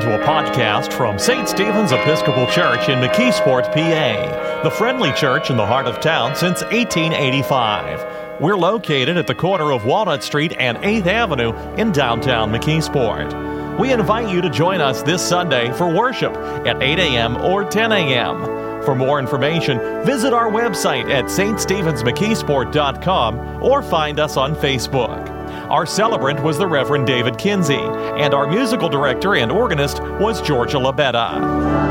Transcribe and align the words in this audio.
to 0.00 0.20
a 0.20 0.24
podcast 0.24 0.92
from 0.92 1.18
St. 1.18 1.48
Stephen's 1.48 1.92
Episcopal 1.92 2.46
Church 2.46 2.88
in 2.88 2.98
McKeesport, 3.00 3.64
PA, 3.72 4.62
the 4.62 4.70
friendly 4.70 5.12
church 5.12 5.50
in 5.50 5.56
the 5.56 5.66
heart 5.66 5.86
of 5.86 6.00
town 6.00 6.34
since 6.34 6.62
1885. 6.62 8.40
We're 8.40 8.56
located 8.56 9.18
at 9.18 9.26
the 9.26 9.34
corner 9.34 9.72
of 9.72 9.84
Walnut 9.84 10.22
Street 10.22 10.54
and 10.58 10.78
8th 10.78 11.06
Avenue 11.06 11.52
in 11.74 11.92
downtown 11.92 12.50
McKeesport. 12.50 13.78
We 13.78 13.92
invite 13.92 14.30
you 14.30 14.40
to 14.40 14.50
join 14.50 14.80
us 14.80 15.02
this 15.02 15.26
Sunday 15.26 15.72
for 15.72 15.92
worship 15.92 16.34
at 16.66 16.82
8 16.82 16.98
a.m. 16.98 17.36
or 17.36 17.64
10 17.64 17.92
a.m. 17.92 18.82
For 18.84 18.94
more 18.94 19.18
information, 19.18 19.78
visit 20.04 20.32
our 20.32 20.50
website 20.50 21.10
at 21.10 21.26
ststevensmckeesport.com 21.26 23.62
or 23.62 23.82
find 23.82 24.18
us 24.18 24.36
on 24.36 24.56
Facebook. 24.56 25.39
Our 25.70 25.86
celebrant 25.86 26.42
was 26.42 26.58
the 26.58 26.66
Reverend 26.66 27.06
David 27.06 27.38
Kinsey, 27.38 27.78
and 27.78 28.34
our 28.34 28.44
musical 28.44 28.88
director 28.88 29.36
and 29.36 29.52
organist 29.52 30.02
was 30.02 30.42
Georgia 30.42 30.78
Labetta. 30.78 31.89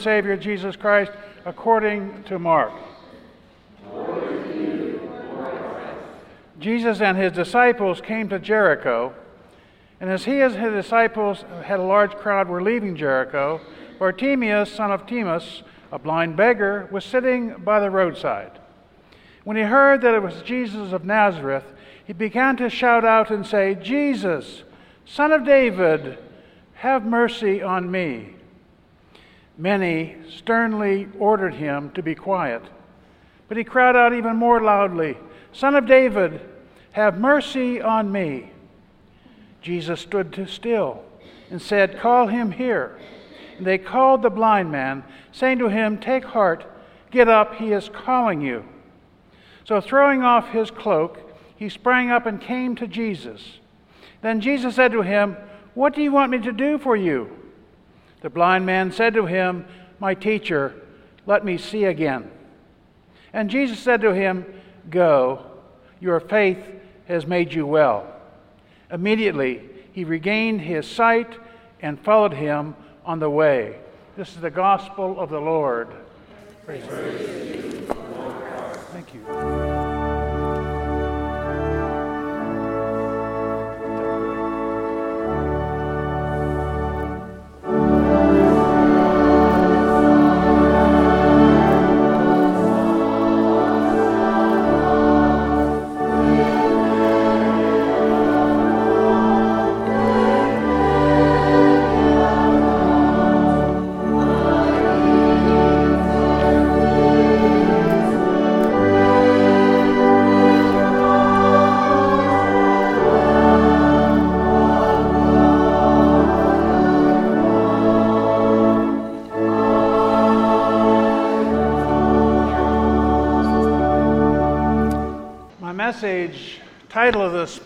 Savior 0.00 0.36
Jesus 0.36 0.76
Christ 0.76 1.12
according 1.44 2.22
to 2.24 2.38
Mark. 2.38 2.72
Jesus 6.58 7.00
and 7.00 7.16
his 7.16 7.32
disciples 7.32 8.00
came 8.00 8.28
to 8.28 8.38
Jericho, 8.38 9.14
and 10.00 10.10
as 10.10 10.24
he 10.24 10.40
and 10.40 10.54
his 10.54 10.72
disciples 10.72 11.44
had 11.64 11.80
a 11.80 11.82
large 11.84 12.12
crowd 12.12 12.48
were 12.48 12.62
leaving 12.62 12.96
Jericho, 12.96 13.60
Bartimaeus, 13.98 14.72
son 14.72 14.92
of 14.92 15.06
Timaeus, 15.06 15.62
a 15.92 15.98
blind 15.98 16.36
beggar, 16.36 16.88
was 16.90 17.04
sitting 17.04 17.54
by 17.64 17.80
the 17.80 17.90
roadside. 17.90 18.58
When 19.44 19.56
he 19.56 19.62
heard 19.62 20.02
that 20.02 20.14
it 20.14 20.22
was 20.22 20.42
Jesus 20.42 20.92
of 20.92 21.04
Nazareth, 21.04 21.64
he 22.06 22.12
began 22.12 22.56
to 22.58 22.68
shout 22.68 23.04
out 23.04 23.30
and 23.30 23.46
say, 23.46 23.74
Jesus, 23.74 24.64
son 25.04 25.32
of 25.32 25.44
David, 25.44 26.18
have 26.74 27.04
mercy 27.04 27.62
on 27.62 27.90
me. 27.90 28.34
Many 29.60 30.16
sternly 30.34 31.06
ordered 31.18 31.52
him 31.52 31.90
to 31.90 32.02
be 32.02 32.14
quiet. 32.14 32.62
But 33.46 33.58
he 33.58 33.64
cried 33.64 33.94
out 33.94 34.14
even 34.14 34.36
more 34.36 34.58
loudly, 34.62 35.18
Son 35.52 35.74
of 35.74 35.84
David, 35.84 36.40
have 36.92 37.20
mercy 37.20 37.78
on 37.78 38.10
me. 38.10 38.52
Jesus 39.60 40.00
stood 40.00 40.48
still 40.48 41.04
and 41.50 41.60
said, 41.60 42.00
Call 42.00 42.28
him 42.28 42.52
here. 42.52 42.98
And 43.58 43.66
they 43.66 43.76
called 43.76 44.22
the 44.22 44.30
blind 44.30 44.72
man, 44.72 45.04
saying 45.30 45.58
to 45.58 45.68
him, 45.68 45.98
Take 45.98 46.24
heart, 46.24 46.64
get 47.10 47.28
up, 47.28 47.56
he 47.56 47.72
is 47.72 47.90
calling 47.90 48.40
you. 48.40 48.64
So 49.66 49.82
throwing 49.82 50.22
off 50.22 50.48
his 50.48 50.70
cloak, 50.70 51.20
he 51.54 51.68
sprang 51.68 52.10
up 52.10 52.24
and 52.24 52.40
came 52.40 52.76
to 52.76 52.86
Jesus. 52.86 53.58
Then 54.22 54.40
Jesus 54.40 54.76
said 54.76 54.92
to 54.92 55.02
him, 55.02 55.36
What 55.74 55.94
do 55.94 56.02
you 56.02 56.12
want 56.12 56.32
me 56.32 56.38
to 56.38 56.52
do 56.52 56.78
for 56.78 56.96
you? 56.96 57.36
The 58.20 58.30
blind 58.30 58.66
man 58.66 58.92
said 58.92 59.14
to 59.14 59.26
him, 59.26 59.64
My 59.98 60.14
teacher, 60.14 60.74
let 61.26 61.44
me 61.44 61.58
see 61.58 61.84
again. 61.84 62.30
And 63.32 63.50
Jesus 63.50 63.78
said 63.78 64.00
to 64.02 64.14
him, 64.14 64.44
Go, 64.88 65.46
your 66.00 66.20
faith 66.20 66.58
has 67.06 67.26
made 67.26 67.52
you 67.52 67.66
well. 67.66 68.06
Immediately 68.90 69.62
he 69.92 70.04
regained 70.04 70.60
his 70.60 70.86
sight 70.86 71.38
and 71.80 72.00
followed 72.00 72.34
him 72.34 72.74
on 73.04 73.18
the 73.18 73.30
way. 73.30 73.78
This 74.16 74.30
is 74.30 74.40
the 74.40 74.50
gospel 74.50 75.18
of 75.18 75.30
the 75.30 75.40
Lord. 75.40 75.88
Praise, 76.64 76.84
Praise 76.86 77.59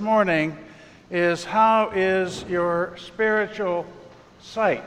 morning 0.00 0.56
is 1.10 1.44
How 1.44 1.90
is 1.90 2.44
Your 2.44 2.96
Spiritual 2.96 3.86
Sight? 4.40 4.84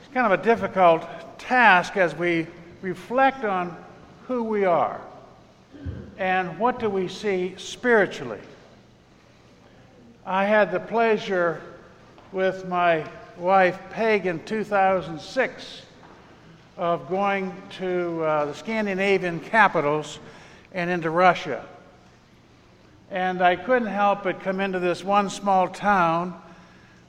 It's 0.00 0.14
kind 0.14 0.32
of 0.32 0.38
a 0.38 0.42
difficult 0.42 1.04
task 1.38 1.96
as 1.96 2.14
we 2.14 2.46
reflect 2.82 3.44
on 3.44 3.76
who 4.26 4.42
we 4.42 4.64
are 4.64 5.00
and 6.18 6.58
what 6.58 6.78
do 6.78 6.88
we 6.88 7.08
see 7.08 7.54
spiritually. 7.56 8.40
I 10.24 10.44
had 10.44 10.70
the 10.70 10.80
pleasure 10.80 11.60
with 12.32 12.68
my 12.68 13.04
wife 13.36 13.78
Peg 13.90 14.26
in 14.26 14.44
2006 14.44 15.82
of 16.76 17.08
going 17.08 17.54
to 17.78 18.22
uh, 18.22 18.44
the 18.46 18.54
Scandinavian 18.54 19.40
capitals 19.40 20.18
and 20.72 20.88
into 20.88 21.10
Russia. 21.10 21.64
And 23.10 23.42
I 23.42 23.56
couldn't 23.56 23.88
help 23.88 24.22
but 24.22 24.40
come 24.40 24.60
into 24.60 24.78
this 24.78 25.02
one 25.02 25.30
small 25.30 25.66
town 25.66 26.40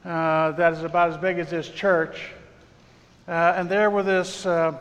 uh, 0.04 0.52
that 0.54 0.74
is 0.74 0.82
about 0.82 1.12
as 1.12 1.18
big 1.18 1.38
as 1.38 1.52
this 1.52 1.70
church. 1.70 2.32
Uh, 3.28 3.54
and 3.56 3.70
there 3.70 3.92
were 3.92 4.02
this 4.02 4.48
uh, 4.48 4.76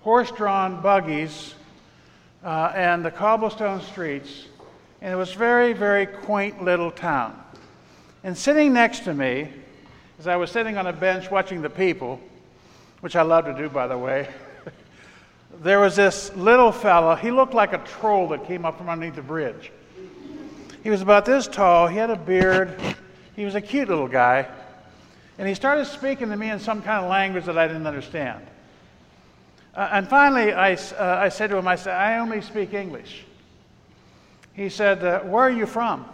horse 0.00 0.30
drawn 0.30 0.80
buggies 0.80 1.54
uh, 2.42 2.72
and 2.74 3.04
the 3.04 3.10
cobblestone 3.10 3.82
streets. 3.82 4.46
And 5.02 5.12
it 5.12 5.16
was 5.16 5.34
very, 5.34 5.74
very 5.74 6.06
quaint 6.06 6.64
little 6.64 6.90
town. 6.90 7.38
And 8.24 8.34
sitting 8.34 8.72
next 8.72 9.00
to 9.00 9.12
me, 9.12 9.50
as 10.18 10.26
I 10.26 10.36
was 10.36 10.50
sitting 10.50 10.78
on 10.78 10.86
a 10.86 10.92
bench 10.92 11.30
watching 11.30 11.60
the 11.60 11.68
people, 11.68 12.18
which 13.00 13.14
I 13.14 13.20
love 13.20 13.44
to 13.44 13.52
do, 13.52 13.68
by 13.68 13.88
the 13.88 13.98
way, 13.98 14.26
there 15.60 15.80
was 15.80 15.96
this 15.96 16.34
little 16.34 16.72
fellow. 16.72 17.14
He 17.14 17.30
looked 17.30 17.52
like 17.52 17.74
a 17.74 17.78
troll 17.78 18.28
that 18.28 18.46
came 18.46 18.64
up 18.64 18.78
from 18.78 18.88
underneath 18.88 19.16
the 19.16 19.22
bridge. 19.22 19.70
He 20.82 20.90
was 20.90 21.00
about 21.00 21.24
this 21.24 21.46
tall, 21.46 21.86
he 21.86 21.96
had 21.96 22.10
a 22.10 22.16
beard, 22.16 22.78
he 23.36 23.44
was 23.44 23.54
a 23.54 23.60
cute 23.60 23.88
little 23.88 24.08
guy, 24.08 24.48
and 25.38 25.46
he 25.46 25.54
started 25.54 25.86
speaking 25.86 26.28
to 26.30 26.36
me 26.36 26.50
in 26.50 26.58
some 26.58 26.82
kind 26.82 27.04
of 27.04 27.10
language 27.10 27.44
that 27.44 27.56
I 27.56 27.68
didn't 27.68 27.86
understand. 27.86 28.44
Uh, 29.74 29.88
and 29.92 30.08
finally, 30.08 30.52
I, 30.52 30.74
uh, 30.74 31.18
I 31.20 31.28
said 31.28 31.50
to 31.50 31.56
him, 31.56 31.66
I 31.66 31.76
said, 31.76 31.94
I 31.94 32.18
only 32.18 32.40
speak 32.40 32.74
English. 32.74 33.24
He 34.54 34.68
said, 34.68 35.02
uh, 35.02 35.20
Where 35.20 35.44
are 35.44 35.50
you 35.50 35.66
from? 35.66 36.04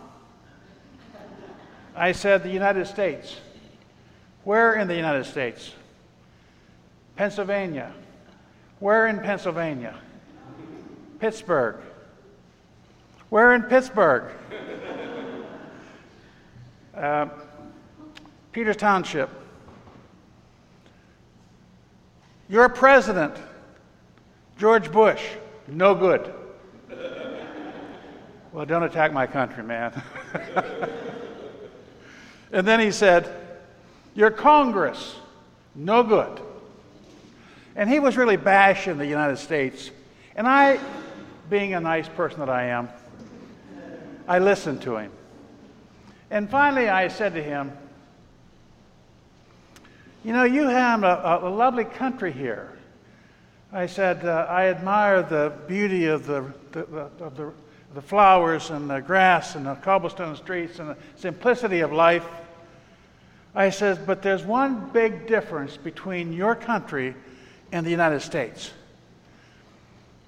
I 1.96 2.12
said, 2.12 2.44
The 2.44 2.50
United 2.50 2.86
States. 2.86 3.36
Where 4.44 4.74
in 4.74 4.86
the 4.86 4.94
United 4.94 5.24
States? 5.24 5.72
Pennsylvania. 7.16 7.92
Where 8.78 9.08
in 9.08 9.18
Pennsylvania? 9.18 9.96
Pittsburgh. 11.18 11.80
Where 13.30 13.54
in 13.54 13.62
Pittsburgh? 13.64 14.32
uh, 16.96 17.28
Peters 18.52 18.76
Township. 18.76 19.28
Your 22.48 22.70
president, 22.70 23.34
George 24.56 24.90
Bush. 24.90 25.22
no 25.66 25.94
good. 25.94 26.32
well, 28.52 28.64
don't 28.64 28.84
attack 28.84 29.12
my 29.12 29.26
country, 29.26 29.62
man. 29.62 30.02
and 32.52 32.66
then 32.66 32.80
he 32.80 32.90
said, 32.90 33.30
Your 34.14 34.30
Congress, 34.30 35.16
no 35.74 36.02
good. 36.02 36.40
And 37.76 37.90
he 37.90 38.00
was 38.00 38.16
really 38.16 38.38
bashing 38.38 38.96
the 38.96 39.06
United 39.06 39.36
States. 39.36 39.90
And 40.34 40.48
I, 40.48 40.80
being 41.50 41.74
a 41.74 41.80
nice 41.80 42.08
person 42.08 42.40
that 42.40 42.48
I 42.48 42.64
am, 42.64 42.88
I 44.28 44.38
listened 44.38 44.82
to 44.82 44.98
him. 44.98 45.10
And 46.30 46.50
finally, 46.50 46.90
I 46.90 47.08
said 47.08 47.32
to 47.34 47.42
him, 47.42 47.72
You 50.22 50.34
know, 50.34 50.44
you 50.44 50.68
have 50.68 51.02
a, 51.02 51.40
a 51.42 51.48
lovely 51.48 51.86
country 51.86 52.30
here. 52.30 52.70
I 53.72 53.86
said, 53.86 54.24
uh, 54.24 54.46
I 54.48 54.66
admire 54.66 55.22
the 55.22 55.52
beauty 55.66 56.06
of 56.06 56.26
the, 56.26 56.44
the, 56.72 56.84
the, 56.84 57.24
of 57.24 57.36
the, 57.36 57.52
the 57.94 58.02
flowers 58.02 58.70
and 58.70 58.88
the 58.88 59.00
grass 59.00 59.54
and 59.54 59.66
the 59.66 59.74
cobblestone 59.76 60.36
streets 60.36 60.78
and 60.78 60.90
the 60.90 60.96
simplicity 61.16 61.80
of 61.80 61.92
life. 61.92 62.26
I 63.54 63.70
said, 63.70 64.06
but 64.06 64.22
there's 64.22 64.44
one 64.44 64.90
big 64.90 65.26
difference 65.26 65.76
between 65.76 66.32
your 66.32 66.54
country 66.54 67.14
and 67.72 67.84
the 67.84 67.90
United 67.90 68.20
States. 68.20 68.72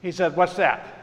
He 0.00 0.12
said, 0.12 0.36
What's 0.36 0.56
that? 0.56 0.99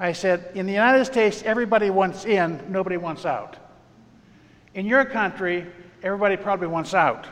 I 0.00 0.12
said, 0.12 0.52
In 0.54 0.66
the 0.66 0.72
United 0.72 1.04
States, 1.04 1.42
everybody 1.42 1.90
wants 1.90 2.24
in, 2.24 2.60
nobody 2.72 2.96
wants 2.96 3.26
out. 3.26 3.58
In 4.74 4.86
your 4.86 5.04
country, 5.04 5.66
everybody 6.02 6.38
probably 6.38 6.68
wants 6.68 6.94
out. 6.94 7.26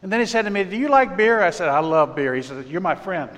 And 0.00 0.10
then 0.10 0.18
he 0.18 0.26
said 0.26 0.46
to 0.46 0.50
me, 0.50 0.64
Do 0.64 0.76
you 0.76 0.88
like 0.88 1.14
beer? 1.14 1.42
I 1.42 1.50
said, 1.50 1.68
I 1.68 1.80
love 1.80 2.16
beer. 2.16 2.34
He 2.34 2.40
said, 2.40 2.66
You're 2.66 2.80
my 2.80 2.94
friend. 2.94 3.30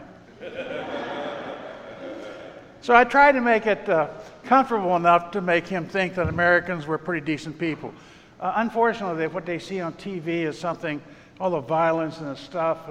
so 2.81 2.95
I 2.95 3.03
tried 3.03 3.33
to 3.33 3.41
make 3.41 3.67
it 3.67 3.89
uh, 3.89 4.09
comfortable 4.45 4.95
enough 4.95 5.33
to 5.33 5.41
make 5.41 5.67
him 5.67 5.89
think 5.89 6.15
that 6.15 6.29
Americans 6.29 6.87
were 6.87 6.99
pretty 6.99 7.27
decent 7.27 7.59
people. 7.59 7.93
Uh, 8.39 8.53
unfortunately, 8.57 9.27
what 9.27 9.45
they 9.45 9.59
see 9.59 9.81
on 9.81 9.93
TV 9.95 10.45
is 10.45 10.57
something, 10.57 11.03
all 11.41 11.51
the 11.51 11.61
violence 11.61 12.19
and 12.19 12.29
the 12.29 12.37
stuff, 12.37 12.89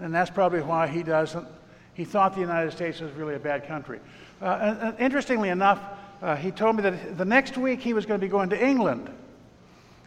and 0.00 0.12
that's 0.12 0.30
probably 0.30 0.62
why 0.62 0.88
he 0.88 1.04
doesn't. 1.04 1.46
He 1.94 2.04
thought 2.04 2.34
the 2.34 2.40
United 2.40 2.72
States 2.72 3.00
was 3.00 3.12
really 3.12 3.34
a 3.34 3.38
bad 3.38 3.66
country. 3.66 4.00
Uh, 4.42 4.92
interestingly 4.98 5.48
enough, 5.48 5.80
uh, 6.20 6.36
he 6.36 6.50
told 6.50 6.76
me 6.76 6.82
that 6.82 7.16
the 7.16 7.24
next 7.24 7.56
week 7.56 7.80
he 7.80 7.92
was 7.92 8.04
going 8.04 8.20
to 8.20 8.26
be 8.26 8.30
going 8.30 8.50
to 8.50 8.62
England. 8.62 9.08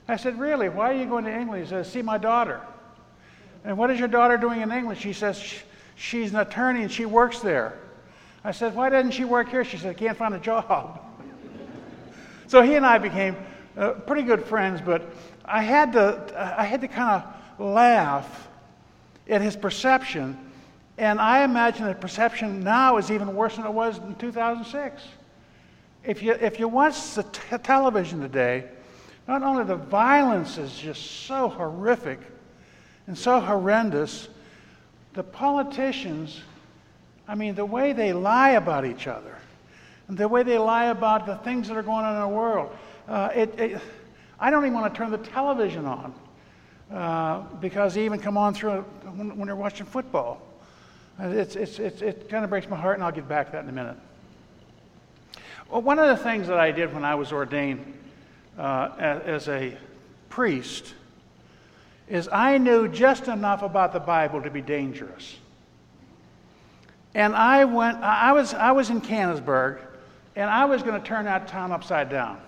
I 0.07 0.17
said, 0.17 0.39
Really? 0.39 0.69
Why 0.69 0.91
are 0.91 0.95
you 0.95 1.05
going 1.05 1.25
to 1.25 1.33
England? 1.33 1.63
He 1.63 1.69
says, 1.69 1.91
See 1.91 2.01
my 2.01 2.17
daughter. 2.17 2.61
And 3.63 3.77
what 3.77 3.89
is 3.91 3.99
your 3.99 4.07
daughter 4.07 4.37
doing 4.37 4.61
in 4.61 4.71
England? 4.71 4.99
She 4.99 5.13
says, 5.13 5.43
She's 5.95 6.31
an 6.31 6.39
attorney 6.39 6.83
and 6.83 6.91
she 6.91 7.05
works 7.05 7.39
there. 7.39 7.77
I 8.43 8.51
said, 8.51 8.75
Why 8.75 8.89
doesn't 8.89 9.11
she 9.11 9.25
work 9.25 9.49
here? 9.49 9.63
She 9.63 9.77
said, 9.77 9.89
I 9.89 9.93
can't 9.93 10.17
find 10.17 10.33
a 10.33 10.39
job. 10.39 11.01
so 12.47 12.61
he 12.61 12.75
and 12.75 12.85
I 12.85 12.97
became 12.97 13.35
uh, 13.77 13.91
pretty 13.91 14.23
good 14.23 14.45
friends, 14.45 14.81
but 14.81 15.13
I 15.45 15.61
had 15.61 15.93
to, 15.93 16.55
I 16.57 16.63
had 16.63 16.81
to 16.81 16.87
kind 16.87 17.23
of 17.23 17.65
laugh 17.65 18.47
at 19.29 19.41
his 19.41 19.55
perception. 19.55 20.37
And 20.97 21.19
I 21.21 21.43
imagine 21.43 21.85
that 21.85 22.01
perception 22.01 22.63
now 22.63 22.97
is 22.97 23.11
even 23.11 23.35
worse 23.35 23.55
than 23.55 23.65
it 23.65 23.73
was 23.73 23.99
in 23.99 24.15
2006. 24.15 25.03
If 26.03 26.23
you, 26.23 26.33
if 26.33 26.59
you 26.59 26.67
watch 26.67 27.13
the 27.13 27.23
t- 27.23 27.57
television 27.61 28.19
today, 28.19 28.65
not 29.27 29.43
only 29.43 29.63
the 29.65 29.75
violence 29.75 30.57
is 30.57 30.75
just 30.77 31.25
so 31.25 31.49
horrific, 31.49 32.19
and 33.07 33.17
so 33.17 33.39
horrendous. 33.39 34.27
The 35.13 35.23
politicians, 35.23 36.41
I 37.27 37.35
mean, 37.35 37.55
the 37.55 37.65
way 37.65 37.93
they 37.93 38.13
lie 38.13 38.51
about 38.51 38.85
each 38.85 39.07
other, 39.07 39.35
and 40.07 40.17
the 40.17 40.27
way 40.27 40.43
they 40.43 40.57
lie 40.57 40.85
about 40.85 41.25
the 41.25 41.37
things 41.37 41.67
that 41.69 41.77
are 41.77 41.83
going 41.83 42.05
on 42.05 42.15
in 42.15 42.21
the 42.21 42.27
world. 42.27 42.75
Uh, 43.07 43.29
it, 43.33 43.59
it, 43.59 43.81
I 44.39 44.51
don't 44.51 44.63
even 44.63 44.73
want 44.73 44.93
to 44.93 44.97
turn 44.97 45.09
the 45.09 45.17
television 45.17 45.85
on 45.85 46.13
uh, 46.91 47.39
because 47.59 47.95
they 47.95 48.05
even 48.05 48.19
come 48.19 48.37
on 48.37 48.53
through 48.53 48.81
when, 49.15 49.35
when 49.37 49.47
they're 49.47 49.55
watching 49.55 49.85
football. 49.85 50.41
It's, 51.19 51.55
it's, 51.55 51.79
it's, 51.79 52.01
it 52.01 52.29
kind 52.29 52.43
of 52.43 52.49
breaks 52.49 52.69
my 52.69 52.75
heart, 52.75 52.95
and 52.95 53.03
I'll 53.03 53.11
get 53.11 53.27
back 53.27 53.47
to 53.47 53.51
that 53.53 53.63
in 53.63 53.69
a 53.69 53.73
minute. 53.73 53.97
Well, 55.69 55.81
one 55.81 55.99
of 55.99 56.07
the 56.15 56.23
things 56.23 56.47
that 56.47 56.59
I 56.59 56.71
did 56.71 56.93
when 56.93 57.03
I 57.03 57.15
was 57.15 57.31
ordained 57.31 57.93
uh, 58.57 58.91
as, 58.97 59.47
a 59.47 59.75
priest 60.29 60.93
is 62.07 62.29
I 62.31 62.57
knew 62.57 62.87
just 62.87 63.27
enough 63.27 63.63
about 63.63 63.93
the 63.93 63.99
Bible 63.99 64.41
to 64.41 64.49
be 64.49 64.61
dangerous. 64.61 65.35
And 67.13 67.35
I 67.35 67.65
went, 67.65 67.97
I 67.97 68.31
was, 68.31 68.53
I 68.53 68.71
was 68.71 68.89
in 68.89 69.01
Canonsburg, 69.01 69.81
and 70.35 70.49
I 70.49 70.65
was 70.65 70.83
going 70.83 71.01
to 71.01 71.05
turn 71.05 71.25
that 71.25 71.47
town 71.47 71.71
upside 71.71 72.09
down. 72.09 72.39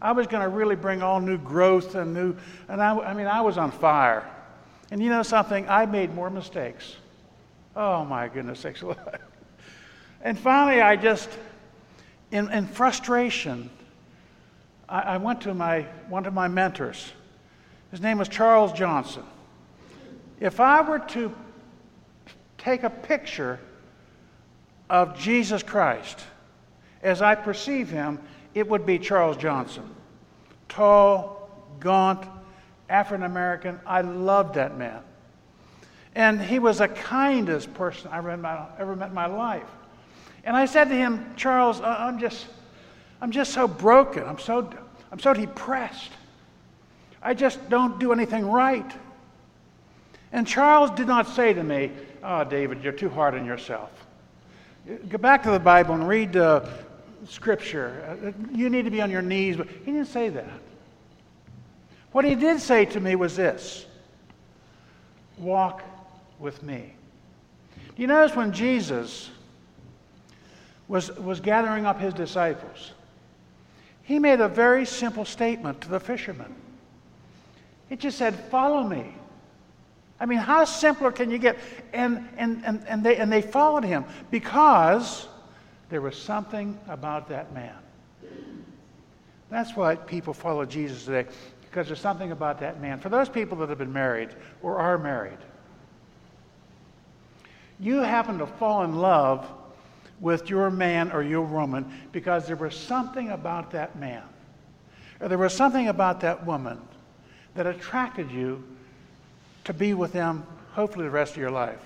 I 0.00 0.12
was 0.12 0.26
going 0.26 0.42
to 0.42 0.48
really 0.48 0.76
bring 0.76 1.02
all 1.02 1.20
new 1.20 1.38
growth 1.38 1.94
and 1.94 2.14
new, 2.14 2.36
and 2.68 2.80
I, 2.80 2.96
I 2.98 3.14
mean, 3.14 3.26
I 3.26 3.40
was 3.40 3.58
on 3.58 3.72
fire. 3.72 4.28
And 4.90 5.02
you 5.02 5.08
know 5.08 5.22
something? 5.22 5.68
I 5.68 5.86
made 5.86 6.14
more 6.14 6.30
mistakes. 6.30 6.96
Oh 7.76 8.04
my 8.04 8.28
goodness. 8.28 8.64
And 10.20 10.36
finally, 10.36 10.80
I 10.80 10.96
just, 10.96 11.28
in, 12.32 12.50
in 12.50 12.66
frustration, 12.66 13.70
I, 14.88 15.00
I 15.00 15.16
went 15.18 15.42
to 15.42 15.54
my, 15.54 15.82
one 16.08 16.26
of 16.26 16.34
my 16.34 16.48
mentors 16.48 17.12
his 17.90 18.00
name 18.00 18.18
was 18.18 18.28
Charles 18.28 18.72
Johnson. 18.72 19.22
If 20.40 20.60
I 20.60 20.82
were 20.82 20.98
to 20.98 21.34
take 22.58 22.82
a 22.82 22.90
picture 22.90 23.58
of 24.90 25.18
Jesus 25.18 25.62
Christ 25.62 26.20
as 27.02 27.22
I 27.22 27.34
perceive 27.34 27.88
him, 27.88 28.18
it 28.54 28.68
would 28.68 28.84
be 28.84 28.98
Charles 28.98 29.36
Johnson. 29.36 29.88
Tall, 30.68 31.48
gaunt, 31.80 32.26
African 32.88 33.24
American. 33.24 33.80
I 33.86 34.02
loved 34.02 34.54
that 34.54 34.76
man. 34.76 35.02
And 36.18 36.42
he 36.42 36.58
was 36.58 36.78
the 36.78 36.88
kindest 36.88 37.72
person 37.74 38.10
I 38.10 38.18
ever 38.18 38.96
met 38.96 39.08
in 39.10 39.14
my 39.14 39.26
life. 39.26 39.68
And 40.42 40.56
I 40.56 40.66
said 40.66 40.88
to 40.88 40.94
him, 40.96 41.32
Charles, 41.36 41.80
I'm 41.80 42.18
just, 42.18 42.44
I'm 43.20 43.30
just 43.30 43.52
so 43.52 43.68
broken. 43.68 44.24
I'm 44.24 44.40
so, 44.40 44.68
I'm 45.12 45.20
so 45.20 45.32
depressed. 45.32 46.10
I 47.22 47.34
just 47.34 47.70
don't 47.70 48.00
do 48.00 48.12
anything 48.12 48.44
right. 48.50 48.90
And 50.32 50.44
Charles 50.44 50.90
did 50.90 51.06
not 51.06 51.28
say 51.28 51.52
to 51.52 51.62
me, 51.62 51.92
Oh, 52.24 52.42
David, 52.42 52.82
you're 52.82 52.92
too 52.92 53.08
hard 53.08 53.36
on 53.36 53.46
yourself. 53.46 53.92
Go 55.08 55.18
back 55.18 55.44
to 55.44 55.52
the 55.52 55.60
Bible 55.60 55.94
and 55.94 56.08
read 56.08 56.36
uh, 56.36 56.68
Scripture. 57.28 58.18
Uh, 58.26 58.32
you 58.52 58.68
need 58.70 58.86
to 58.86 58.90
be 58.90 59.00
on 59.00 59.12
your 59.12 59.22
knees. 59.22 59.56
But 59.56 59.68
he 59.68 59.92
didn't 59.92 60.06
say 60.06 60.30
that. 60.30 60.50
What 62.10 62.24
he 62.24 62.34
did 62.34 62.60
say 62.60 62.86
to 62.86 62.98
me 62.98 63.14
was 63.14 63.36
this 63.36 63.86
walk 65.38 65.84
with 66.38 66.62
me. 66.62 66.94
Do 67.94 68.02
you 68.02 68.08
notice 68.08 68.36
when 68.36 68.52
Jesus 68.52 69.30
was, 70.86 71.10
was 71.16 71.40
gathering 71.40 71.84
up 71.84 72.00
his 72.00 72.14
disciples, 72.14 72.92
he 74.02 74.18
made 74.18 74.40
a 74.40 74.48
very 74.48 74.86
simple 74.86 75.24
statement 75.24 75.80
to 75.82 75.88
the 75.88 76.00
fishermen. 76.00 76.54
It 77.90 78.00
just 78.00 78.18
said, 78.18 78.34
Follow 78.34 78.82
me. 78.82 79.14
I 80.20 80.26
mean, 80.26 80.38
how 80.38 80.64
simpler 80.64 81.12
can 81.12 81.30
you 81.30 81.38
get? 81.38 81.58
And, 81.92 82.28
and, 82.36 82.64
and, 82.64 82.84
and, 82.88 83.04
they, 83.04 83.16
and 83.16 83.30
they 83.30 83.42
followed 83.42 83.84
him 83.84 84.04
because 84.30 85.28
there 85.90 86.00
was 86.00 86.16
something 86.16 86.78
about 86.88 87.28
that 87.28 87.54
man. 87.54 87.76
That's 89.50 89.76
why 89.76 89.94
people 89.94 90.34
follow 90.34 90.64
Jesus 90.64 91.04
today, 91.04 91.30
because 91.62 91.86
there's 91.86 92.00
something 92.00 92.32
about 92.32 92.60
that 92.60 92.80
man. 92.80 92.98
For 92.98 93.08
those 93.08 93.28
people 93.28 93.56
that 93.58 93.68
have 93.68 93.78
been 93.78 93.92
married 93.92 94.30
or 94.62 94.78
are 94.78 94.98
married, 94.98 95.38
you 97.80 97.98
happen 97.98 98.38
to 98.38 98.46
fall 98.46 98.82
in 98.82 98.96
love 98.96 99.48
with 100.20 100.50
your 100.50 100.70
man 100.70 101.12
or 101.12 101.22
your 101.22 101.42
woman 101.42 101.90
because 102.12 102.46
there 102.46 102.56
was 102.56 102.76
something 102.76 103.30
about 103.30 103.70
that 103.70 103.96
man, 103.96 104.22
or 105.20 105.28
there 105.28 105.38
was 105.38 105.54
something 105.54 105.88
about 105.88 106.20
that 106.20 106.44
woman 106.44 106.80
that 107.54 107.66
attracted 107.66 108.30
you 108.30 108.62
to 109.64 109.72
be 109.72 109.94
with 109.94 110.12
them, 110.12 110.46
hopefully, 110.72 111.04
the 111.04 111.10
rest 111.10 111.32
of 111.32 111.38
your 111.38 111.50
life. 111.50 111.80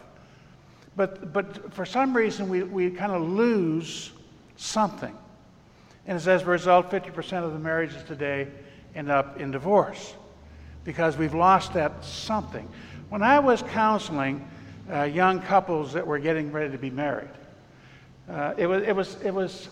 But, 0.97 1.33
but 1.33 1.73
for 1.73 1.87
some 1.87 2.15
reason, 2.15 2.49
we, 2.49 2.63
we 2.63 2.91
kind 2.91 3.13
of 3.13 3.23
lose 3.23 4.13
something. 4.57 5.17
And 6.07 6.17
as 6.17 6.27
a 6.27 6.45
result, 6.45 6.91
50% 6.91 7.45
of 7.45 7.53
the 7.53 7.59
marriages 7.59 8.03
today 8.05 8.49
end 8.95 9.11
up 9.11 9.41
in 9.41 9.51
divorce 9.51 10.15
because 10.85 11.17
we've 11.17 11.35
lost 11.35 11.73
that 11.75 12.05
something. 12.05 12.69
When 13.09 13.23
I 13.23 13.39
was 13.39 13.63
counseling 13.63 14.47
uh, 14.91 15.03
young 15.03 15.41
couples 15.41 15.93
that 15.93 16.07
were 16.07 16.19
getting 16.19 16.53
ready 16.53 16.71
to 16.73 16.79
be 16.79 16.91
married, 16.91 17.29
uh, 18.29 18.55
it, 18.57 18.67
was, 18.67 18.83
it, 18.83 18.95
was, 18.95 19.17
it 19.23 19.35
was, 19.35 19.69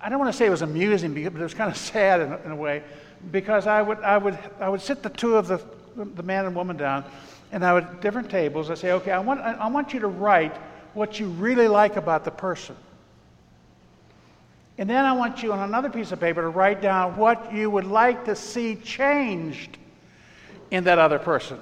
I 0.00 0.08
don't 0.08 0.18
want 0.18 0.32
to 0.32 0.36
say 0.36 0.46
it 0.46 0.50
was 0.50 0.62
amusing, 0.62 1.14
but 1.14 1.22
it 1.22 1.32
was 1.38 1.54
kind 1.54 1.70
of 1.70 1.76
sad 1.92 2.20
in, 2.20 2.32
in 2.44 2.50
a 2.52 2.56
way 2.56 2.82
because 3.30 3.66
I 3.66 3.82
would, 3.82 3.98
I 3.98 4.18
would, 4.18 4.38
I 4.60 4.68
would 4.68 4.80
sit 4.80 5.02
the 5.02 5.10
two 5.10 5.36
of 5.36 5.46
the, 5.46 5.60
the 5.96 6.22
man 6.22 6.46
and 6.46 6.54
woman 6.54 6.76
down, 6.76 7.04
and 7.52 7.64
I 7.64 7.74
would 7.74 8.00
different 8.00 8.30
tables. 8.30 8.70
I 8.70 8.74
say, 8.74 8.92
okay, 8.92 9.12
I 9.12 9.20
want, 9.20 9.40
I 9.40 9.68
want 9.68 9.92
you 9.92 10.00
to 10.00 10.08
write 10.08 10.56
what 10.94 11.20
you 11.20 11.28
really 11.28 11.68
like 11.68 11.96
about 11.96 12.24
the 12.24 12.30
person. 12.30 12.76
And 14.78 14.88
then 14.88 15.04
I 15.04 15.12
want 15.12 15.42
you 15.42 15.52
on 15.52 15.60
another 15.60 15.90
piece 15.90 16.12
of 16.12 16.20
paper 16.20 16.42
to 16.42 16.48
write 16.48 16.80
down 16.80 17.16
what 17.16 17.52
you 17.52 17.70
would 17.70 17.86
like 17.86 18.24
to 18.24 18.34
see 18.34 18.74
changed 18.76 19.78
in 20.70 20.84
that 20.84 20.98
other 20.98 21.18
person. 21.18 21.60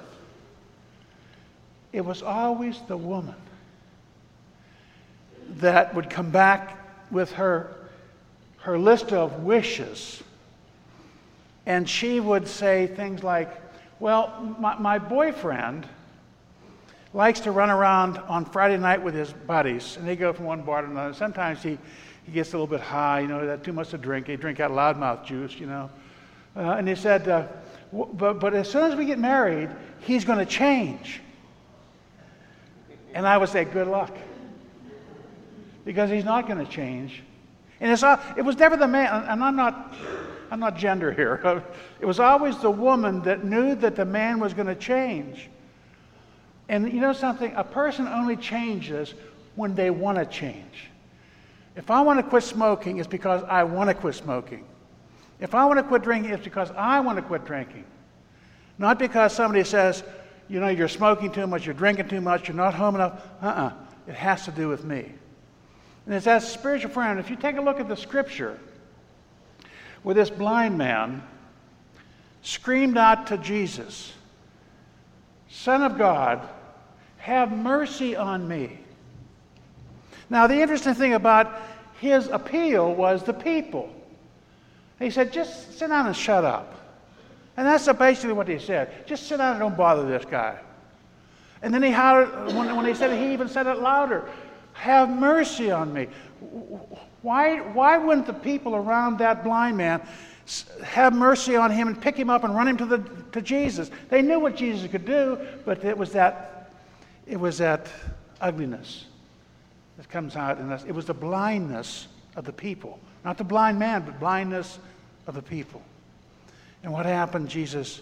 It 1.93 2.05
was 2.05 2.23
always 2.23 2.79
the 2.87 2.97
woman 2.97 3.35
that 5.57 5.93
would 5.93 6.09
come 6.09 6.31
back 6.31 6.77
with 7.11 7.33
her, 7.33 7.75
her 8.59 8.79
list 8.79 9.11
of 9.11 9.43
wishes. 9.43 10.23
And 11.65 11.87
she 11.87 12.19
would 12.19 12.47
say 12.47 12.87
things 12.87 13.23
like, 13.23 13.49
Well, 13.99 14.55
my, 14.59 14.77
my 14.77 14.97
boyfriend 14.97 15.85
likes 17.13 17.41
to 17.41 17.51
run 17.51 17.69
around 17.69 18.17
on 18.19 18.45
Friday 18.45 18.77
night 18.77 19.01
with 19.03 19.13
his 19.13 19.33
buddies, 19.33 19.97
and 19.97 20.07
they 20.07 20.15
go 20.15 20.31
from 20.31 20.45
one 20.45 20.61
bar 20.61 20.81
to 20.81 20.87
another. 20.87 21.13
Sometimes 21.13 21.61
he, 21.61 21.77
he 22.25 22.31
gets 22.31 22.49
a 22.49 22.53
little 22.53 22.67
bit 22.67 22.79
high, 22.79 23.19
you 23.19 23.27
know, 23.27 23.45
that 23.45 23.63
too 23.63 23.73
much 23.73 23.89
to 23.89 23.97
drink. 23.97 24.27
He 24.27 24.37
drink 24.37 24.61
out 24.61 24.71
loudmouth 24.71 25.25
juice, 25.25 25.59
you 25.59 25.67
know. 25.67 25.89
Uh, 26.55 26.75
and 26.77 26.87
he 26.87 26.95
said, 26.95 27.27
uh, 27.27 27.47
but, 27.91 28.39
but 28.39 28.53
as 28.53 28.69
soon 28.69 28.89
as 28.89 28.97
we 28.97 29.05
get 29.05 29.19
married, 29.19 29.69
he's 29.99 30.23
going 30.23 30.39
to 30.39 30.45
change. 30.45 31.21
And 33.13 33.27
I 33.27 33.37
would 33.37 33.49
say, 33.49 33.65
good 33.65 33.87
luck. 33.87 34.15
Because 35.85 36.09
he's 36.09 36.23
not 36.23 36.47
going 36.47 36.63
to 36.63 36.71
change. 36.71 37.23
And 37.79 37.91
it's, 37.91 38.03
it 38.37 38.43
was 38.43 38.57
never 38.57 38.77
the 38.77 38.87
man, 38.87 39.25
and 39.27 39.43
I'm 39.43 39.55
not, 39.55 39.93
I'm 40.51 40.59
not 40.59 40.77
gender 40.77 41.11
here. 41.11 41.63
It 41.99 42.05
was 42.05 42.19
always 42.19 42.57
the 42.57 42.71
woman 42.71 43.21
that 43.23 43.43
knew 43.43 43.75
that 43.75 43.95
the 43.95 44.05
man 44.05 44.39
was 44.39 44.55
going 44.55 44.67
to 44.67 44.75
change. 44.75 45.49
And 46.67 46.91
you 46.91 46.99
know 46.99 47.13
something? 47.13 47.53
A 47.55 47.63
person 47.63 48.07
only 48.07 48.35
changes 48.35 49.13
when 49.55 49.75
they 49.75 49.91
want 49.91 50.17
to 50.17 50.25
change. 50.25 50.89
If 51.75 51.91
I 51.91 52.01
want 52.01 52.17
to 52.19 52.23
quit 52.23 52.43
smoking, 52.43 52.97
it's 52.97 53.07
because 53.07 53.43
I 53.43 53.63
want 53.63 53.89
to 53.89 53.93
quit 53.93 54.15
smoking. 54.15 54.65
If 55.39 55.53
I 55.53 55.65
want 55.65 55.77
to 55.77 55.83
quit 55.83 56.01
drinking, 56.03 56.31
it's 56.31 56.43
because 56.43 56.71
I 56.71 56.99
want 56.99 57.17
to 57.17 57.21
quit 57.21 57.45
drinking. 57.45 57.85
Not 58.77 58.97
because 58.97 59.33
somebody 59.33 59.63
says, 59.63 60.03
you 60.51 60.59
know, 60.59 60.67
you're 60.67 60.89
smoking 60.89 61.31
too 61.31 61.47
much, 61.47 61.65
you're 61.65 61.73
drinking 61.73 62.09
too 62.09 62.19
much, 62.19 62.49
you're 62.49 62.57
not 62.57 62.73
home 62.73 62.95
enough. 62.95 63.25
Uh 63.41 63.45
uh-uh. 63.45 63.61
uh 63.67 63.73
It 64.05 64.15
has 64.15 64.43
to 64.45 64.51
do 64.51 64.67
with 64.67 64.83
me. 64.83 65.09
And 66.05 66.13
it's 66.13 66.25
that 66.25 66.43
spiritual 66.43 66.91
friend. 66.91 67.21
If 67.21 67.29
you 67.29 67.37
take 67.37 67.55
a 67.55 67.61
look 67.61 67.79
at 67.79 67.87
the 67.87 67.95
scripture, 67.95 68.59
where 70.03 70.13
this 70.13 70.29
blind 70.29 70.77
man 70.77 71.23
screamed 72.41 72.97
out 72.97 73.27
to 73.27 73.37
Jesus, 73.37 74.11
Son 75.49 75.83
of 75.83 75.97
God, 75.97 76.45
have 77.19 77.55
mercy 77.55 78.17
on 78.17 78.45
me. 78.45 78.77
Now, 80.29 80.47
the 80.47 80.61
interesting 80.61 80.95
thing 80.95 81.13
about 81.13 81.61
his 82.01 82.27
appeal 82.27 82.93
was 82.93 83.23
the 83.23 83.33
people. 83.33 83.89
He 84.99 85.11
said, 85.11 85.31
just 85.31 85.77
sit 85.77 85.87
down 85.87 86.07
and 86.07 86.15
shut 86.15 86.43
up. 86.43 86.80
And 87.61 87.67
that's 87.67 87.85
basically 87.99 88.33
what 88.33 88.47
he 88.47 88.57
said. 88.57 89.05
Just 89.05 89.27
sit 89.27 89.37
down 89.37 89.51
and 89.51 89.59
don't 89.59 89.77
bother 89.77 90.03
this 90.07 90.25
guy. 90.25 90.57
And 91.61 91.71
then 91.71 91.83
he 91.83 91.91
hollered, 91.91 92.47
when, 92.55 92.75
when 92.75 92.87
he 92.87 92.95
said 92.95 93.11
it, 93.11 93.19
he 93.19 93.33
even 93.33 93.47
said 93.47 93.67
it 93.67 93.77
louder 93.77 94.27
Have 94.73 95.11
mercy 95.11 95.69
on 95.69 95.93
me. 95.93 96.07
Why, 97.21 97.57
why 97.59 97.99
wouldn't 97.99 98.25
the 98.25 98.33
people 98.33 98.75
around 98.75 99.19
that 99.19 99.43
blind 99.43 99.77
man 99.77 100.01
have 100.83 101.13
mercy 101.13 101.55
on 101.55 101.69
him 101.69 101.87
and 101.87 102.01
pick 102.01 102.17
him 102.17 102.31
up 102.31 102.43
and 102.43 102.55
run 102.55 102.67
him 102.67 102.77
to, 102.77 102.85
the, 102.87 102.97
to 103.31 103.43
Jesus? 103.43 103.91
They 104.09 104.23
knew 104.23 104.39
what 104.39 104.55
Jesus 104.55 104.89
could 104.89 105.05
do, 105.05 105.37
but 105.63 105.85
it 105.85 105.95
was 105.95 106.13
that, 106.13 106.71
it 107.27 107.39
was 107.39 107.59
that 107.59 107.89
ugliness 108.41 109.05
that 109.97 110.09
comes 110.09 110.35
out 110.35 110.57
in 110.57 110.71
us. 110.71 110.83
It 110.83 110.93
was 110.93 111.05
the 111.05 111.13
blindness 111.13 112.07
of 112.35 112.43
the 112.43 112.53
people. 112.53 112.97
Not 113.23 113.37
the 113.37 113.43
blind 113.43 113.77
man, 113.77 114.01
but 114.03 114.19
blindness 114.19 114.79
of 115.27 115.35
the 115.35 115.43
people. 115.43 115.83
And 116.83 116.91
what 116.91 117.05
happened? 117.05 117.49
Jesus 117.49 118.01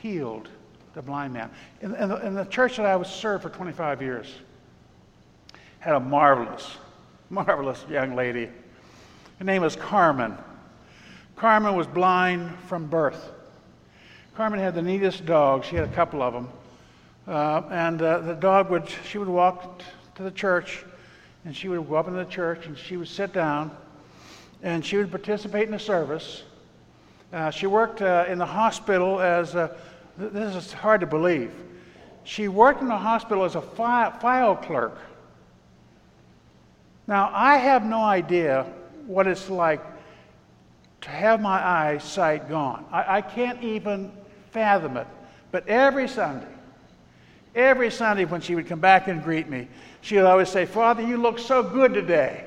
healed 0.00 0.48
the 0.94 1.02
blind 1.02 1.32
man. 1.32 1.50
In, 1.82 1.94
in, 1.94 2.08
the, 2.08 2.26
in 2.26 2.34
the 2.34 2.44
church 2.44 2.76
that 2.76 2.86
I 2.86 2.96
was 2.96 3.08
served 3.08 3.42
for 3.42 3.50
25 3.50 4.02
years, 4.02 4.26
had 5.80 5.94
a 5.94 6.00
marvelous, 6.00 6.76
marvelous 7.30 7.84
young 7.88 8.14
lady. 8.14 8.48
Her 9.38 9.44
name 9.44 9.62
was 9.62 9.76
Carmen. 9.76 10.36
Carmen 11.36 11.76
was 11.76 11.86
blind 11.86 12.50
from 12.66 12.86
birth. 12.86 13.30
Carmen 14.34 14.58
had 14.58 14.74
the 14.74 14.82
neatest 14.82 15.24
dog. 15.26 15.64
She 15.64 15.76
had 15.76 15.84
a 15.84 15.92
couple 15.92 16.22
of 16.22 16.32
them. 16.32 16.48
Uh, 17.26 17.62
and 17.70 18.00
uh, 18.00 18.18
the 18.20 18.34
dog 18.34 18.70
would, 18.70 18.88
she 19.08 19.18
would 19.18 19.28
walk 19.28 19.82
to 20.14 20.22
the 20.22 20.30
church, 20.30 20.84
and 21.44 21.54
she 21.54 21.68
would 21.68 21.88
go 21.88 21.96
up 21.96 22.08
into 22.08 22.24
the 22.24 22.30
church, 22.30 22.66
and 22.66 22.76
she 22.76 22.96
would 22.96 23.06
sit 23.06 23.32
down, 23.32 23.70
and 24.62 24.84
she 24.84 24.96
would 24.96 25.10
participate 25.10 25.66
in 25.66 25.72
the 25.72 25.78
service. 25.78 26.42
Uh, 27.32 27.50
she 27.50 27.66
worked 27.66 28.00
uh, 28.00 28.24
in 28.28 28.38
the 28.38 28.46
hospital 28.46 29.20
as 29.20 29.54
a, 29.54 29.76
this 30.16 30.54
is 30.54 30.72
hard 30.72 31.00
to 31.00 31.06
believe. 31.06 31.52
She 32.24 32.48
worked 32.48 32.80
in 32.80 32.88
the 32.88 32.96
hospital 32.96 33.44
as 33.44 33.54
a 33.54 33.60
file, 33.60 34.10
file 34.18 34.56
clerk. 34.56 34.98
Now, 37.06 37.30
I 37.32 37.56
have 37.56 37.84
no 37.84 38.02
idea 38.02 38.66
what 39.06 39.26
it's 39.26 39.48
like 39.48 39.80
to 41.02 41.10
have 41.10 41.40
my 41.40 41.64
eyesight 41.66 42.48
gone. 42.48 42.84
I, 42.90 43.18
I 43.18 43.20
can't 43.22 43.62
even 43.62 44.12
fathom 44.50 44.96
it. 44.96 45.06
But 45.50 45.66
every 45.68 46.08
Sunday, 46.08 46.46
every 47.54 47.90
Sunday 47.90 48.24
when 48.24 48.40
she 48.40 48.54
would 48.54 48.66
come 48.66 48.80
back 48.80 49.08
and 49.08 49.22
greet 49.22 49.48
me, 49.48 49.68
she 50.00 50.16
would 50.16 50.26
always 50.26 50.48
say, 50.48 50.66
Father, 50.66 51.02
you 51.02 51.16
look 51.16 51.38
so 51.38 51.62
good 51.62 51.94
today. 51.94 52.44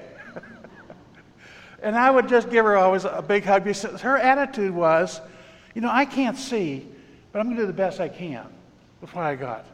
And 1.82 1.96
I 1.96 2.12
would 2.12 2.30
just 2.30 2.50
give 2.50 2.66
her 2.66 2.78
always 2.78 3.06
a 3.06 3.24
big 3.28 3.44
hug. 3.44 3.64
Because 3.64 4.02
her 4.02 4.18
attitude 4.18 4.72
was, 4.72 5.20
you 5.74 5.82
know, 5.82 5.90
I 5.92 6.06
can't 6.06 6.38
see, 6.38 6.88
but 7.32 7.40
I'm 7.40 7.46
going 7.46 7.58
to 7.58 7.64
do 7.64 7.68
the 7.68 7.74
best 7.74 8.00
I 8.00 8.08
can 8.08 8.46
with 9.02 9.14
what 9.16 9.26
I 9.26 9.36
got. 9.36 9.66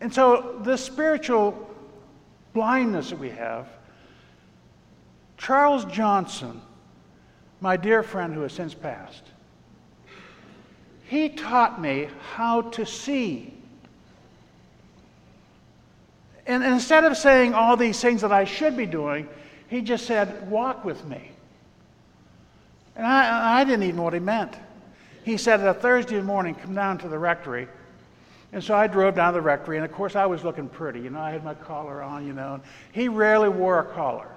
And 0.00 0.12
so, 0.12 0.58
this 0.62 0.84
spiritual 0.84 1.70
blindness 2.52 3.10
that 3.10 3.18
we 3.18 3.30
have, 3.30 3.68
Charles 5.36 5.84
Johnson, 5.86 6.60
my 7.60 7.76
dear 7.76 8.02
friend 8.02 8.34
who 8.34 8.42
has 8.42 8.52
since 8.52 8.74
passed, 8.74 9.22
he 11.04 11.28
taught 11.28 11.80
me 11.80 12.08
how 12.34 12.62
to 12.62 12.84
see 12.84 13.54
and, 16.46 16.62
instead 16.62 17.04
of 17.04 17.16
saying 17.16 17.54
all 17.54 17.76
these 17.76 18.00
things 18.00 18.20
that 18.20 18.32
I 18.32 18.44
should 18.44 18.76
be 18.76 18.86
doing, 18.86 19.28
he 19.68 19.80
just 19.80 20.06
said, 20.06 20.50
Walk 20.50 20.84
with 20.84 21.04
me. 21.04 21.30
And 22.94 23.06
I, 23.06 23.60
I 23.60 23.64
didn't 23.64 23.82
even 23.82 23.96
know 23.96 24.02
what 24.02 24.14
he 24.14 24.20
meant. 24.20 24.56
He 25.24 25.36
said, 25.36 25.60
A 25.60 25.74
Thursday 25.74 26.20
morning, 26.20 26.54
come 26.54 26.74
down 26.74 26.98
to 26.98 27.08
the 27.08 27.18
rectory. 27.18 27.68
And 28.52 28.62
so 28.62 28.74
I 28.74 28.86
drove 28.86 29.16
down 29.16 29.32
to 29.34 29.38
the 29.38 29.42
rectory, 29.42 29.76
and 29.76 29.84
of 29.84 29.92
course 29.92 30.16
I 30.16 30.26
was 30.26 30.44
looking 30.44 30.68
pretty. 30.68 31.00
You 31.00 31.10
know, 31.10 31.20
I 31.20 31.30
had 31.30 31.44
my 31.44 31.54
collar 31.54 32.00
on, 32.00 32.26
you 32.26 32.32
know. 32.32 32.60
He 32.92 33.08
rarely 33.08 33.48
wore 33.48 33.80
a 33.80 33.84
collar. 33.84 34.28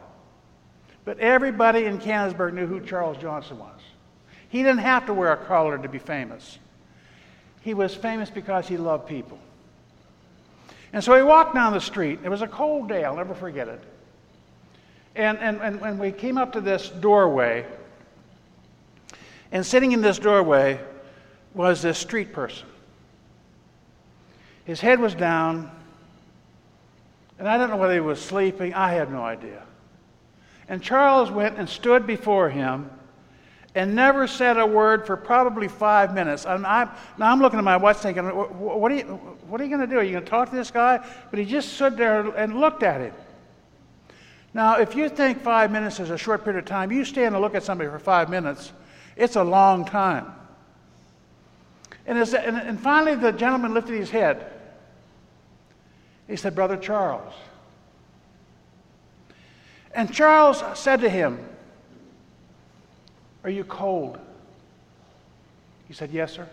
But 1.06 1.20
everybody 1.20 1.86
in 1.86 2.00
Canonsburg 2.00 2.54
knew 2.54 2.68
who 2.68 2.82
Charles 2.82 3.18
Johnson 3.18 3.60
was. 3.60 3.80
He 4.50 4.64
didn't 4.64 4.80
have 4.80 5.06
to 5.06 5.14
wear 5.14 5.32
a 5.32 5.38
collar 5.38 5.78
to 5.78 5.88
be 5.88 6.00
famous. 6.00 6.58
He 7.62 7.74
was 7.74 7.94
famous 7.94 8.30
because 8.30 8.68
he 8.68 8.78
loved 8.78 9.08
people. 9.08 9.40
And 10.92 11.04
so 11.04 11.16
we 11.16 11.24
walked 11.24 11.54
down 11.54 11.74
the 11.74 11.82
street. 11.82 12.20
It 12.24 12.30
was 12.30 12.42
a 12.42 12.48
cold 12.48 12.90
day, 12.90 13.04
I'll 13.04 13.16
never 13.16 13.36
forget 13.36 13.68
it. 13.68 13.82
And, 15.16 15.38
and, 15.40 15.62
and 15.62 15.82
when 15.82 15.98
we 15.98 16.12
came 16.12 16.38
up 16.38 16.54
to 16.54 16.62
this 16.62 16.90
doorway, 16.90 17.66
and 19.52 19.66
sitting 19.66 19.92
in 19.92 20.02
this 20.02 20.20
doorway 20.20 20.80
was 21.54 21.82
this 21.82 21.98
street 21.98 22.34
person. 22.34 22.68
His 24.66 24.80
head 24.80 25.00
was 25.00 25.16
down, 25.16 25.72
and 27.40 27.48
I 27.48 27.58
don't 27.58 27.70
know 27.70 27.78
whether 27.78 27.96
he 27.96 28.00
was 28.00 28.22
sleeping. 28.22 28.74
I 28.74 28.94
had 28.94 29.12
no 29.12 29.24
idea. 29.24 29.64
And 30.68 30.84
Charles 30.84 31.32
went 31.32 31.58
and 31.58 31.68
stood 31.68 32.06
before 32.06 32.50
him 32.50 32.92
and 33.80 33.96
never 33.96 34.28
said 34.28 34.58
a 34.58 34.66
word 34.66 35.08
for 35.08 35.16
probably 35.16 35.70
five 35.70 36.14
minutes. 36.14 36.46
I'm, 36.46 36.66
I'm, 36.66 36.90
now 37.18 37.32
I'm 37.32 37.40
looking 37.40 37.60
at 37.60 37.64
my 37.64 37.78
watch 37.78 37.96
thinking, 37.96 38.26
what 38.26 38.92
are 38.92 38.96
you, 38.96 39.04
what 39.48 39.62
are 39.62 39.64
you 39.64 39.70
going 39.70 39.80
to 39.80 39.88
do? 39.88 39.98
Are 39.98 40.04
you 40.04 40.12
going 40.12 40.26
to 40.26 40.30
talk 40.30 40.50
to 40.50 40.56
this 40.58 40.70
guy? 40.70 41.00
But 41.30 41.40
he 41.40 41.46
just 41.46 41.76
stood 41.76 41.96
there 41.96 42.28
and 42.36 42.60
looked 42.60 42.84
at 42.84 43.00
him. 43.00 43.14
Now, 44.54 44.80
if 44.80 44.96
you 44.98 45.08
think 45.08 45.42
five 45.42 45.72
minutes 45.72 46.02
is 46.02 46.10
a 46.10 46.18
short 46.18 46.44
period 46.44 46.60
of 46.60 46.66
time, 46.66 46.92
you 46.92 47.06
stand 47.06 47.36
and 47.36 47.42
look 47.42 47.56
at 47.56 47.64
somebody 47.64 47.90
for 47.90 48.00
five 48.00 48.30
minutes, 48.30 48.74
it's 49.16 49.38
a 49.38 49.44
long 49.46 49.86
time. 49.86 50.26
And, 52.06 52.18
and, 52.18 52.58
and 52.58 52.78
finally, 52.78 53.16
the 53.16 53.32
gentleman 53.32 53.74
lifted 53.74 53.96
his 53.96 54.10
head. 54.10 54.52
He 56.28 56.36
said, 56.36 56.54
Brother 56.54 56.76
Charles. 56.76 57.34
And 59.96 60.14
Charles 60.14 60.62
said 60.78 61.00
to 61.00 61.10
him, 61.10 61.40
are 63.50 63.52
you 63.52 63.64
cold? 63.64 64.20
He 65.88 65.94
said, 65.96 66.12
Yes, 66.12 66.34
sir. 66.34 66.48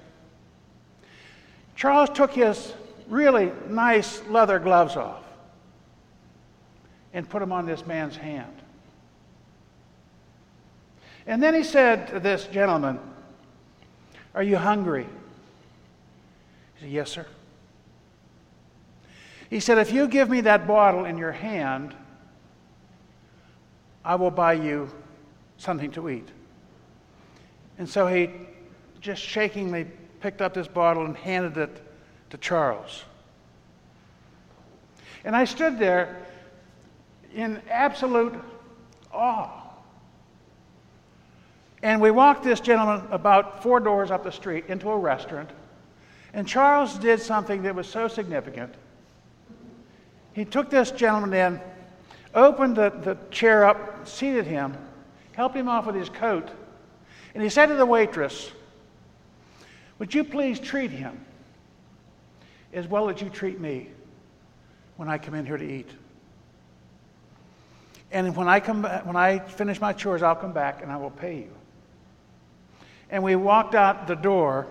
Charles 1.74 2.08
took 2.08 2.32
his 2.32 2.72
really 3.06 3.52
nice 3.68 4.22
leather 4.28 4.58
gloves 4.58 4.96
off 4.96 5.22
and 7.12 7.28
put 7.28 7.40
them 7.40 7.52
on 7.52 7.66
this 7.66 7.84
man's 7.86 8.16
hand. 8.16 8.52
And 11.26 11.42
then 11.42 11.54
he 11.54 11.64
said 11.64 12.08
to 12.08 12.20
this 12.20 12.46
gentleman, 12.46 12.98
Are 14.34 14.42
you 14.42 14.56
hungry? 14.56 15.06
He 16.76 16.80
said, 16.80 16.90
Yes, 16.90 17.10
sir. 17.10 17.26
He 19.50 19.60
said, 19.60 19.76
If 19.76 19.92
you 19.92 20.08
give 20.08 20.30
me 20.30 20.40
that 20.42 20.66
bottle 20.66 21.04
in 21.04 21.18
your 21.18 21.32
hand, 21.32 21.94
I 24.02 24.14
will 24.14 24.30
buy 24.30 24.54
you 24.54 24.90
something 25.58 25.90
to 25.90 26.08
eat. 26.08 26.30
And 27.78 27.88
so 27.88 28.06
he 28.06 28.30
just 29.00 29.22
shakingly 29.22 29.86
picked 30.20 30.40
up 30.40 30.54
this 30.54 30.68
bottle 30.68 31.04
and 31.04 31.16
handed 31.16 31.56
it 31.56 31.82
to 32.30 32.38
Charles. 32.38 33.04
And 35.24 35.36
I 35.36 35.44
stood 35.44 35.78
there 35.78 36.16
in 37.34 37.60
absolute 37.70 38.34
awe. 39.12 39.62
And 41.82 42.00
we 42.00 42.10
walked 42.10 42.42
this 42.42 42.60
gentleman 42.60 43.06
about 43.10 43.62
four 43.62 43.80
doors 43.80 44.10
up 44.10 44.24
the 44.24 44.32
street 44.32 44.64
into 44.68 44.88
a 44.88 44.96
restaurant. 44.96 45.50
And 46.32 46.46
Charles 46.46 46.98
did 46.98 47.20
something 47.20 47.62
that 47.62 47.74
was 47.74 47.88
so 47.88 48.08
significant. 48.08 48.74
He 50.32 50.44
took 50.44 50.70
this 50.70 50.90
gentleman 50.90 51.32
in, 51.32 51.60
opened 52.34 52.76
the, 52.76 52.90
the 52.90 53.16
chair 53.30 53.64
up, 53.64 54.06
seated 54.06 54.46
him, 54.46 54.76
helped 55.32 55.56
him 55.56 55.68
off 55.68 55.86
with 55.86 55.94
his 55.94 56.08
coat, 56.08 56.50
and 57.36 57.42
he 57.42 57.50
said 57.50 57.66
to 57.66 57.74
the 57.74 57.84
waitress, 57.84 58.50
Would 59.98 60.14
you 60.14 60.24
please 60.24 60.58
treat 60.58 60.90
him 60.90 61.20
as 62.72 62.86
well 62.86 63.10
as 63.10 63.20
you 63.20 63.28
treat 63.28 63.60
me 63.60 63.90
when 64.96 65.10
I 65.10 65.18
come 65.18 65.34
in 65.34 65.44
here 65.44 65.58
to 65.58 65.70
eat? 65.70 65.90
And 68.10 68.34
when 68.34 68.48
I, 68.48 68.58
come, 68.58 68.84
when 68.84 69.16
I 69.16 69.40
finish 69.40 69.78
my 69.82 69.92
chores, 69.92 70.22
I'll 70.22 70.34
come 70.34 70.54
back 70.54 70.80
and 70.80 70.90
I 70.90 70.96
will 70.96 71.10
pay 71.10 71.40
you. 71.40 71.50
And 73.10 73.22
we 73.22 73.36
walked 73.36 73.74
out 73.74 74.06
the 74.06 74.16
door 74.16 74.66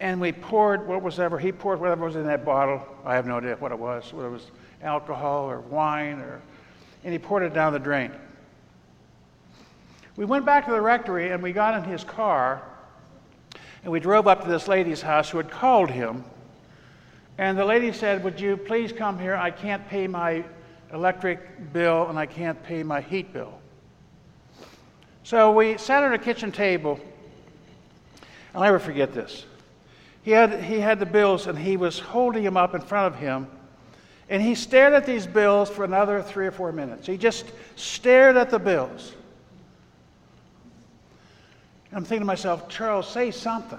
and 0.00 0.22
we 0.22 0.32
poured 0.32 0.88
what 0.88 1.02
was 1.02 1.20
ever, 1.20 1.38
he 1.38 1.52
poured 1.52 1.78
whatever 1.78 2.06
was 2.06 2.16
in 2.16 2.24
that 2.24 2.46
bottle. 2.46 2.80
I 3.04 3.16
have 3.16 3.26
no 3.26 3.36
idea 3.36 3.56
what 3.56 3.70
it 3.70 3.78
was, 3.78 4.10
whether 4.14 4.28
it 4.28 4.32
was 4.32 4.50
alcohol 4.80 5.50
or 5.50 5.60
wine, 5.60 6.20
or, 6.20 6.40
and 7.04 7.12
he 7.12 7.18
poured 7.18 7.42
it 7.42 7.52
down 7.52 7.74
the 7.74 7.78
drain. 7.78 8.12
We 10.16 10.24
went 10.24 10.46
back 10.46 10.66
to 10.66 10.70
the 10.70 10.80
rectory 10.80 11.30
and 11.30 11.42
we 11.42 11.52
got 11.52 11.74
in 11.74 11.90
his 11.90 12.04
car 12.04 12.62
and 13.82 13.92
we 13.92 13.98
drove 13.98 14.28
up 14.28 14.44
to 14.44 14.48
this 14.48 14.68
lady's 14.68 15.02
house 15.02 15.28
who 15.28 15.38
had 15.38 15.50
called 15.50 15.90
him. 15.90 16.24
And 17.36 17.58
the 17.58 17.64
lady 17.64 17.92
said, 17.92 18.22
Would 18.22 18.40
you 18.40 18.56
please 18.56 18.92
come 18.92 19.18
here? 19.18 19.34
I 19.34 19.50
can't 19.50 19.86
pay 19.88 20.06
my 20.06 20.44
electric 20.92 21.72
bill 21.72 22.08
and 22.08 22.18
I 22.18 22.26
can't 22.26 22.62
pay 22.62 22.84
my 22.84 23.00
heat 23.00 23.32
bill. 23.32 23.58
So 25.24 25.52
we 25.52 25.78
sat 25.78 26.04
at 26.04 26.12
a 26.12 26.18
kitchen 26.18 26.52
table. 26.52 27.00
I'll 28.54 28.62
never 28.62 28.78
forget 28.78 29.12
this. 29.12 29.46
He 30.22 30.30
had, 30.30 30.62
he 30.62 30.78
had 30.78 31.00
the 31.00 31.06
bills 31.06 31.48
and 31.48 31.58
he 31.58 31.76
was 31.76 31.98
holding 31.98 32.44
them 32.44 32.56
up 32.56 32.74
in 32.74 32.80
front 32.80 33.12
of 33.12 33.20
him. 33.20 33.48
And 34.30 34.40
he 34.40 34.54
stared 34.54 34.94
at 34.94 35.04
these 35.04 35.26
bills 35.26 35.68
for 35.68 35.84
another 35.84 36.22
three 36.22 36.46
or 36.46 36.52
four 36.52 36.70
minutes. 36.70 37.06
He 37.06 37.18
just 37.18 37.46
stared 37.74 38.36
at 38.36 38.48
the 38.48 38.58
bills. 38.58 39.12
And 41.94 42.00
I'm 42.00 42.04
thinking 42.06 42.22
to 42.22 42.26
myself, 42.26 42.68
Charles, 42.68 43.08
say 43.08 43.30
something. 43.30 43.78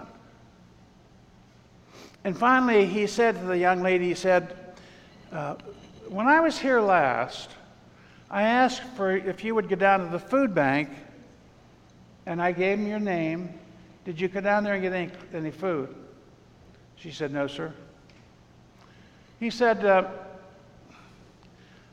And 2.24 2.38
finally, 2.38 2.86
he 2.86 3.08
said 3.08 3.38
to 3.38 3.46
the 3.46 3.58
young 3.58 3.84
lady, 3.84 4.08
he 4.08 4.14
said, 4.14 4.56
uh, 5.34 5.56
When 6.08 6.26
I 6.26 6.40
was 6.40 6.58
here 6.58 6.80
last, 6.80 7.50
I 8.32 8.44
asked 8.44 8.84
for 8.96 9.18
if 9.18 9.44
you 9.44 9.54
would 9.54 9.68
go 9.68 9.76
down 9.76 10.00
to 10.00 10.06
the 10.06 10.20
food 10.20 10.56
bank, 10.56 10.88
and 12.26 12.42
I 12.42 12.54
gave 12.54 12.80
him 12.80 12.88
your 12.88 13.02
name. 13.02 13.54
Did 14.06 14.22
you 14.22 14.30
go 14.30 14.40
down 14.40 14.64
there 14.64 14.76
and 14.76 14.82
get 14.82 14.94
any, 14.94 15.12
any 15.34 15.52
food? 15.52 15.94
She 16.96 17.12
said, 17.12 17.34
No, 17.34 17.48
sir. 17.48 17.74
He 19.42 19.50
said, 19.50 19.86
uh, 19.86 20.08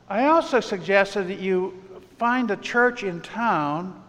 I 0.07 0.27
also 0.27 0.61
suggested 0.61 1.27
that 1.27 1.39
you 1.39 1.83
find 2.17 2.49
a 2.49 2.55
church 2.55 3.03
in 3.03 3.19
town 3.19 4.02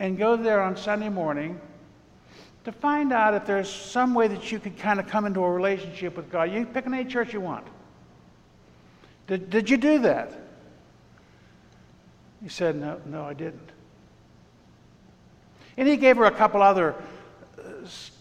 and 0.00 0.16
go 0.16 0.34
there 0.34 0.62
on 0.62 0.76
Sunday 0.76 1.10
morning 1.10 1.60
to 2.64 2.72
find 2.72 3.12
out 3.12 3.34
if 3.34 3.44
there's 3.44 3.70
some 3.70 4.14
way 4.14 4.26
that 4.28 4.50
you 4.50 4.58
could 4.58 4.76
kind 4.78 4.98
of 4.98 5.06
come 5.06 5.26
into 5.26 5.44
a 5.44 5.50
relationship 5.50 6.16
with 6.16 6.30
God. 6.30 6.50
You 6.50 6.64
pick 6.64 6.86
any 6.86 7.04
church 7.04 7.32
you 7.32 7.40
want. 7.40 7.66
Did, 9.26 9.50
did 9.50 9.70
you 9.70 9.76
do 9.76 9.98
that? 10.00 10.32
He 12.42 12.48
said, 12.48 12.76
No, 12.76 13.00
no, 13.06 13.24
I 13.24 13.34
didn't. 13.34 13.70
And 15.76 15.86
he 15.86 15.96
gave 15.96 16.16
her 16.16 16.24
a 16.24 16.30
couple 16.30 16.62
other 16.62 16.94
uh, 17.58 17.62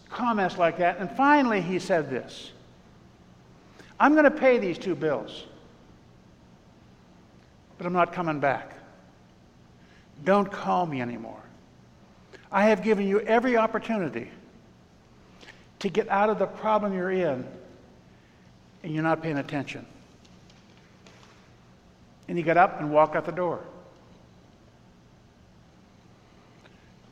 comments 0.09 0.57
like 0.57 0.77
that. 0.77 0.97
And 0.97 1.09
finally, 1.09 1.61
he 1.61 1.79
said 1.79 2.09
this 2.09 2.51
I'm 3.97 4.13
going 4.13 4.25
to 4.25 4.31
pay 4.31 4.57
these 4.57 4.77
two 4.77 4.95
bills, 4.95 5.45
but 7.77 7.87
I'm 7.87 7.93
not 7.93 8.11
coming 8.11 8.41
back. 8.41 8.73
Don't 10.25 10.51
call 10.51 10.85
me 10.85 11.01
anymore. 11.01 11.41
I 12.51 12.65
have 12.65 12.83
given 12.83 13.07
you 13.07 13.19
every 13.21 13.57
opportunity 13.57 14.29
to 15.79 15.89
get 15.89 16.09
out 16.09 16.29
of 16.29 16.39
the 16.39 16.47
problem 16.47 16.93
you're 16.93 17.12
in, 17.12 17.45
and 18.83 18.93
you're 18.93 19.03
not 19.03 19.21
paying 19.21 19.38
attention. 19.38 19.85
And 22.27 22.38
he 22.38 22.43
got 22.43 22.57
up 22.57 22.79
and 22.79 22.91
walked 22.91 23.15
out 23.15 23.25
the 23.25 23.31
door. 23.31 23.63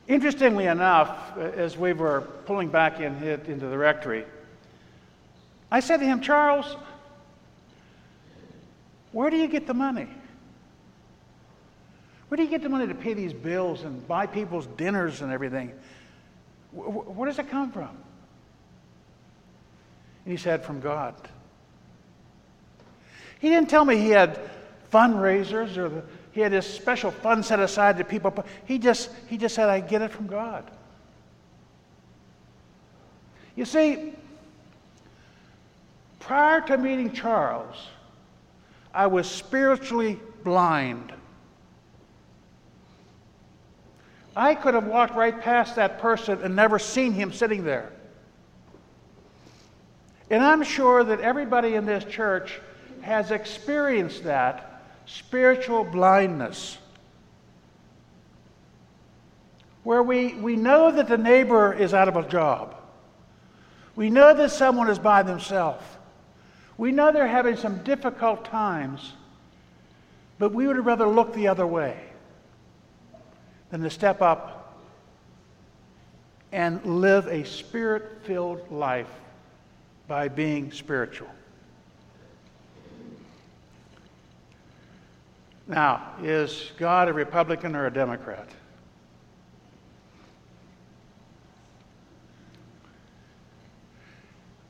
Interestingly 0.08 0.66
enough, 0.66 1.38
as 1.38 1.78
we 1.78 1.94
were 1.94 2.22
pulling 2.46 2.70
back 2.70 3.00
in, 3.00 3.22
into 3.24 3.68
the 3.68 3.78
rectory, 3.78 4.26
I 5.70 5.82
said 5.82 5.98
to 5.98 6.06
him, 6.06 6.22
Charles, 6.22 6.78
where 9.12 9.30
do 9.30 9.38
you 9.38 9.48
get 9.48 9.68
the 9.68 9.74
money? 9.74 10.08
Where 12.28 12.36
do 12.36 12.44
you 12.44 12.50
get 12.50 12.62
the 12.62 12.70
money 12.70 12.88
to 12.88 12.96
pay 12.96 13.14
these 13.14 13.34
bills 13.34 13.84
and 13.84 14.06
buy 14.08 14.26
people's 14.26 14.68
dinners 14.78 15.22
and 15.22 15.32
everything? 15.32 15.72
Where 16.72 17.30
does 17.30 17.40
it 17.40 17.50
come 17.50 17.72
from? 17.72 17.90
And 20.26 20.32
he 20.32 20.38
said, 20.38 20.64
From 20.64 20.82
God. 20.82 21.16
He 23.40 23.50
didn't 23.50 23.70
tell 23.70 23.86
me 23.86 23.98
he 23.98 24.10
had 24.10 24.40
fundraisers 24.92 25.78
or 25.78 25.90
the, 25.90 26.04
he 26.32 26.42
had 26.42 26.52
this 26.52 26.72
special 26.72 27.12
fund 27.12 27.44
set 27.46 27.60
aside 27.60 27.98
that 27.98 28.10
people. 28.10 28.46
He 28.66 28.78
just 28.78 29.10
he 29.28 29.38
just 29.38 29.56
said, 29.56 29.70
"I 29.70 29.80
get 29.80 30.02
it 30.02 30.12
from 30.12 30.28
God." 30.28 30.70
You 33.56 33.66
see, 33.66 34.14
prior 36.20 36.62
to 36.62 36.78
meeting 36.78 37.12
Charles, 37.12 37.76
I 38.94 39.08
was 39.08 39.30
spiritually 39.30 40.20
blind. 40.44 41.12
I 44.38 44.54
could 44.54 44.76
have 44.76 44.86
walked 44.86 45.16
right 45.16 45.42
past 45.42 45.78
that 45.78 45.98
person 45.98 46.44
and 46.44 46.56
never 46.56 46.78
seen 46.78 47.12
him 47.12 47.34
sitting 47.34 47.64
there. 47.64 47.92
And 50.30 50.44
I'm 50.44 50.62
sure 50.62 51.04
that 51.04 51.22
everybody 51.22 51.74
in 51.74 51.88
this 51.88 52.04
church 52.04 52.62
has 53.02 53.32
experienced 53.32 54.26
that 54.26 54.84
spiritual 55.08 55.84
blindness, 55.84 56.78
where 59.84 60.04
we, 60.04 60.36
we 60.36 60.56
know 60.56 60.92
that 60.92 61.08
the 61.08 61.18
neighbor 61.18 61.74
is 61.74 61.96
out 61.96 62.08
of 62.08 62.16
a 62.16 62.28
job. 62.28 62.76
We 63.96 64.12
know 64.12 64.36
that 64.36 64.52
someone 64.52 64.88
is 64.88 65.00
by 65.00 65.24
themselves. 65.24 65.84
We 66.78 66.92
know 66.92 67.12
they're 67.12 67.26
having 67.26 67.56
some 67.56 67.80
difficult 67.84 68.46
times, 68.46 69.14
but 70.38 70.54
we 70.54 70.68
would 70.68 70.86
rather 70.86 71.08
look 71.08 71.34
the 71.34 71.48
other 71.48 71.66
way 71.66 72.07
than 73.70 73.82
to 73.82 73.90
step 73.90 74.22
up 74.22 74.76
and 76.52 76.84
live 76.86 77.28
a 77.28 77.44
spirit 77.44 78.20
filled 78.24 78.72
life 78.72 79.10
by 80.08 80.28
being 80.28 80.72
spiritual. 80.72 81.28
Now, 85.68 86.14
is 86.24 86.72
God 86.78 87.10
a 87.10 87.14
Republican 87.14 87.76
or 87.76 87.88
a 87.88 87.94
Democrat? 87.94 88.48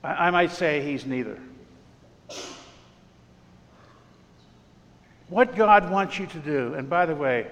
I, 0.03 0.27
I 0.27 0.31
might 0.31 0.51
say 0.51 0.81
he's 0.81 1.05
neither. 1.05 1.37
What 5.29 5.55
God 5.55 5.91
wants 5.91 6.17
you 6.17 6.25
to 6.27 6.39
do, 6.39 6.73
and 6.73 6.89
by 6.89 7.05
the 7.05 7.15
way, 7.15 7.47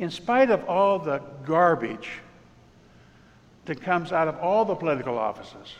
in 0.00 0.10
spite 0.10 0.50
of 0.50 0.64
all 0.64 0.98
the 0.98 1.20
garbage 1.44 2.08
that 3.66 3.82
comes 3.82 4.12
out 4.12 4.28
of 4.28 4.36
all 4.38 4.64
the 4.64 4.74
political 4.74 5.18
offices, 5.18 5.74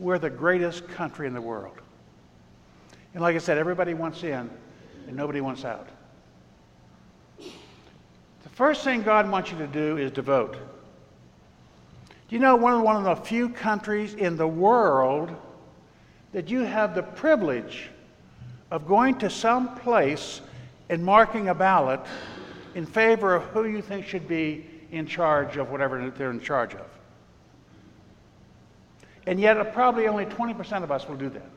we're 0.00 0.18
the 0.18 0.28
greatest 0.28 0.88
country 0.88 1.28
in 1.28 1.32
the 1.32 1.40
world. 1.40 1.78
And 3.14 3.22
like 3.22 3.36
I 3.36 3.38
said, 3.38 3.56
everybody 3.56 3.94
wants 3.94 4.24
in 4.24 4.50
and 5.06 5.16
nobody 5.16 5.40
wants 5.40 5.64
out. 5.64 5.88
The 7.38 8.48
first 8.50 8.82
thing 8.82 9.02
God 9.02 9.30
wants 9.30 9.52
you 9.52 9.58
to 9.58 9.68
do 9.68 9.96
is 9.96 10.10
to 10.12 10.22
vote. 10.22 10.54
Do 12.28 12.34
you 12.34 12.40
know 12.40 12.56
one 12.56 12.74
of, 12.74 12.82
one 12.82 12.96
of 12.96 13.04
the 13.04 13.14
few 13.14 13.48
countries 13.48 14.14
in 14.14 14.36
the 14.36 14.48
world 14.48 15.30
that 16.32 16.50
you 16.50 16.62
have 16.62 16.96
the 16.96 17.02
privilege 17.04 17.90
of 18.72 18.88
going 18.88 19.18
to 19.18 19.30
some 19.30 19.76
place 19.76 20.40
and 20.88 21.04
marking 21.04 21.48
a 21.48 21.54
ballot 21.54 22.00
in 22.74 22.86
favor 22.86 23.34
of 23.34 23.42
who 23.44 23.66
you 23.66 23.80
think 23.80 24.06
should 24.06 24.26
be 24.26 24.66
in 24.90 25.06
charge 25.06 25.56
of 25.56 25.70
whatever 25.70 26.10
they're 26.10 26.30
in 26.30 26.40
charge 26.40 26.74
of? 26.74 26.86
And 29.26 29.40
yet, 29.40 29.56
uh, 29.56 29.64
probably 29.64 30.06
only 30.06 30.26
20% 30.26 30.82
of 30.82 30.90
us 30.90 31.08
will 31.08 31.16
do 31.16 31.30
that. 31.30 31.50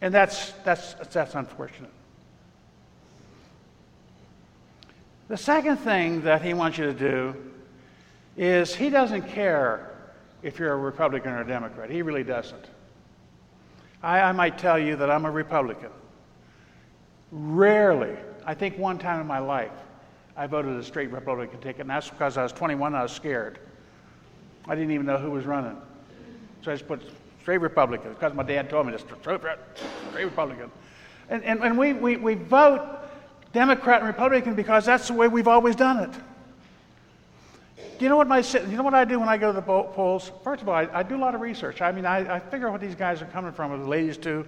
And 0.00 0.12
that's, 0.12 0.52
that's, 0.64 0.94
that's 1.10 1.34
unfortunate. 1.34 1.90
The 5.28 5.36
second 5.36 5.78
thing 5.78 6.22
that 6.22 6.42
he 6.42 6.54
wants 6.54 6.78
you 6.78 6.84
to 6.84 6.92
do 6.92 7.34
is 8.36 8.74
he 8.74 8.90
doesn't 8.90 9.22
care 9.28 9.90
if 10.42 10.58
you're 10.58 10.72
a 10.72 10.76
Republican 10.76 11.32
or 11.32 11.40
a 11.40 11.46
Democrat. 11.46 11.90
He 11.90 12.02
really 12.02 12.24
doesn't. 12.24 12.66
I, 14.02 14.20
I 14.20 14.32
might 14.32 14.58
tell 14.58 14.78
you 14.78 14.96
that 14.96 15.10
I'm 15.10 15.24
a 15.24 15.30
Republican. 15.30 15.90
Rarely, 17.32 18.16
I 18.46 18.54
think 18.54 18.78
one 18.78 18.98
time 18.98 19.20
in 19.20 19.26
my 19.26 19.38
life, 19.38 19.72
I 20.36 20.46
voted 20.46 20.76
a 20.76 20.82
straight 20.82 21.10
Republican 21.10 21.60
ticket, 21.60 21.82
and 21.82 21.90
that's 21.90 22.10
because 22.10 22.36
I 22.36 22.42
was 22.42 22.52
21 22.52 22.88
and 22.88 22.96
I 22.96 23.02
was 23.02 23.12
scared. 23.12 23.58
I 24.66 24.74
didn't 24.74 24.90
even 24.90 25.06
know 25.06 25.18
who 25.18 25.30
was 25.30 25.44
running. 25.44 25.76
So 26.62 26.72
I 26.72 26.74
just 26.74 26.88
put 26.88 27.02
straight 27.40 27.58
Republican 27.58 28.14
because 28.14 28.34
my 28.34 28.42
dad 28.42 28.70
told 28.70 28.86
me 28.86 28.96
straight, 28.98 29.22
straight 29.22 30.24
Republican. 30.24 30.70
And, 31.28 31.42
and, 31.44 31.62
and 31.62 31.78
we, 31.78 31.92
we, 31.92 32.16
we 32.16 32.34
vote 32.34 32.98
Democrat 33.52 34.00
and 34.00 34.06
Republican 34.06 34.54
because 34.54 34.84
that's 34.86 35.08
the 35.08 35.14
way 35.14 35.28
we've 35.28 35.48
always 35.48 35.76
done 35.76 36.10
it. 36.10 36.20
Do 37.98 38.04
you 38.04 38.08
know 38.08 38.16
what 38.16 38.26
my 38.26 38.38
you 38.38 38.76
know 38.76 38.82
what 38.82 38.94
I 38.94 39.04
do 39.04 39.20
when 39.20 39.28
I 39.28 39.36
go 39.36 39.52
to 39.52 39.52
the 39.52 39.62
polls? 39.62 40.32
First 40.42 40.62
of 40.62 40.68
all, 40.68 40.74
I, 40.74 40.88
I 40.92 41.02
do 41.04 41.16
a 41.16 41.18
lot 41.18 41.34
of 41.34 41.40
research. 41.40 41.80
I 41.80 41.92
mean, 41.92 42.04
I, 42.04 42.36
I 42.36 42.40
figure 42.40 42.66
out 42.66 42.72
what 42.72 42.80
these 42.80 42.96
guys 42.96 43.22
are 43.22 43.26
coming 43.26 43.52
from, 43.52 43.70
or 43.70 43.78
the 43.78 43.86
ladies 43.86 44.16
do, 44.16 44.44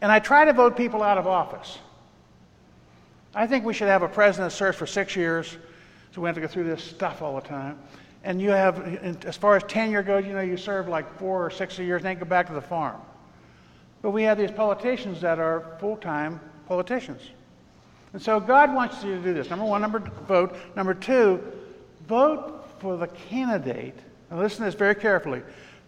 and 0.00 0.10
I 0.10 0.18
try 0.20 0.46
to 0.46 0.54
vote 0.54 0.76
people 0.76 1.02
out 1.02 1.18
of 1.18 1.26
office. 1.26 1.78
I 3.38 3.46
think 3.46 3.64
we 3.64 3.72
should 3.72 3.86
have 3.86 4.02
a 4.02 4.08
president 4.08 4.50
serve 4.50 4.74
for 4.74 4.84
six 4.84 5.14
years, 5.14 5.58
so 6.10 6.20
we 6.20 6.26
have 6.26 6.34
to 6.34 6.40
go 6.40 6.48
through 6.48 6.64
this 6.64 6.82
stuff 6.82 7.22
all 7.22 7.36
the 7.36 7.46
time. 7.46 7.78
And 8.24 8.42
you 8.42 8.50
have, 8.50 8.80
as 9.24 9.36
far 9.36 9.54
as 9.54 9.62
tenure 9.62 10.02
goes, 10.02 10.26
you 10.26 10.32
know, 10.32 10.40
you 10.40 10.56
serve 10.56 10.88
like 10.88 11.16
four 11.20 11.46
or 11.46 11.48
six 11.48 11.78
years, 11.78 12.00
and 12.00 12.06
then 12.06 12.18
go 12.18 12.24
back 12.24 12.48
to 12.48 12.52
the 12.52 12.60
farm. 12.60 13.00
But 14.02 14.10
we 14.10 14.24
have 14.24 14.38
these 14.38 14.50
politicians 14.50 15.20
that 15.20 15.38
are 15.38 15.76
full-time 15.78 16.40
politicians. 16.66 17.22
And 18.12 18.20
so 18.20 18.40
God 18.40 18.74
wants 18.74 19.04
you 19.04 19.14
to 19.14 19.22
do 19.22 19.32
this. 19.32 19.50
Number 19.50 19.66
one, 19.66 19.82
number 19.82 20.00
vote. 20.26 20.56
Number 20.74 20.92
two, 20.92 21.40
vote 22.08 22.68
for 22.80 22.96
the 22.96 23.06
candidate. 23.06 23.94
Now 24.32 24.40
listen 24.40 24.58
to 24.58 24.64
this 24.64 24.74
very 24.74 24.96
carefully. 24.96 25.42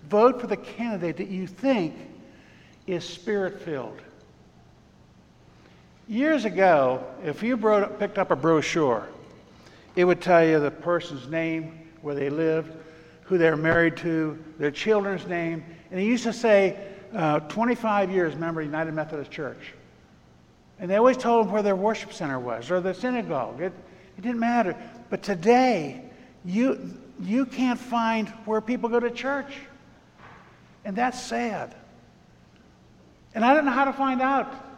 Vote 0.08 0.40
for 0.40 0.46
the 0.46 0.56
candidate 0.56 1.16
that 1.16 1.30
you 1.30 1.48
think 1.48 1.96
is 2.86 3.04
spirit 3.04 3.60
filled. 3.60 4.00
Years 6.10 6.44
ago, 6.44 7.04
if 7.24 7.40
you 7.40 7.56
brought, 7.56 8.00
picked 8.00 8.18
up 8.18 8.32
a 8.32 8.36
brochure, 8.36 9.06
it 9.94 10.04
would 10.04 10.20
tell 10.20 10.44
you 10.44 10.58
the 10.58 10.68
person's 10.68 11.28
name, 11.28 11.88
where 12.02 12.16
they 12.16 12.28
lived, 12.28 12.72
who 13.22 13.38
they 13.38 13.48
were 13.48 13.56
married 13.56 13.96
to, 13.98 14.36
their 14.58 14.72
children's 14.72 15.24
name, 15.28 15.64
and 15.88 16.00
it 16.00 16.02
used 16.02 16.24
to 16.24 16.32
say, 16.32 16.76
uh, 17.14 17.38
25 17.38 18.10
years 18.10 18.34
member 18.34 18.60
of 18.60 18.66
United 18.66 18.92
Methodist 18.92 19.30
Church. 19.30 19.72
And 20.80 20.90
they 20.90 20.96
always 20.96 21.16
told 21.16 21.46
them 21.46 21.52
where 21.52 21.62
their 21.62 21.76
worship 21.76 22.12
center 22.12 22.40
was 22.40 22.72
or 22.72 22.80
the 22.80 22.92
synagogue. 22.92 23.60
It, 23.60 23.72
it 24.18 24.22
didn't 24.22 24.40
matter. 24.40 24.74
But 25.10 25.22
today, 25.22 26.02
you, 26.44 26.92
you 27.20 27.46
can't 27.46 27.78
find 27.78 28.28
where 28.46 28.60
people 28.60 28.88
go 28.88 28.98
to 28.98 29.12
church. 29.12 29.54
And 30.84 30.96
that's 30.96 31.22
sad. 31.22 31.72
And 33.32 33.44
I 33.44 33.54
don't 33.54 33.64
know 33.64 33.70
how 33.70 33.84
to 33.84 33.92
find 33.92 34.20
out 34.20 34.69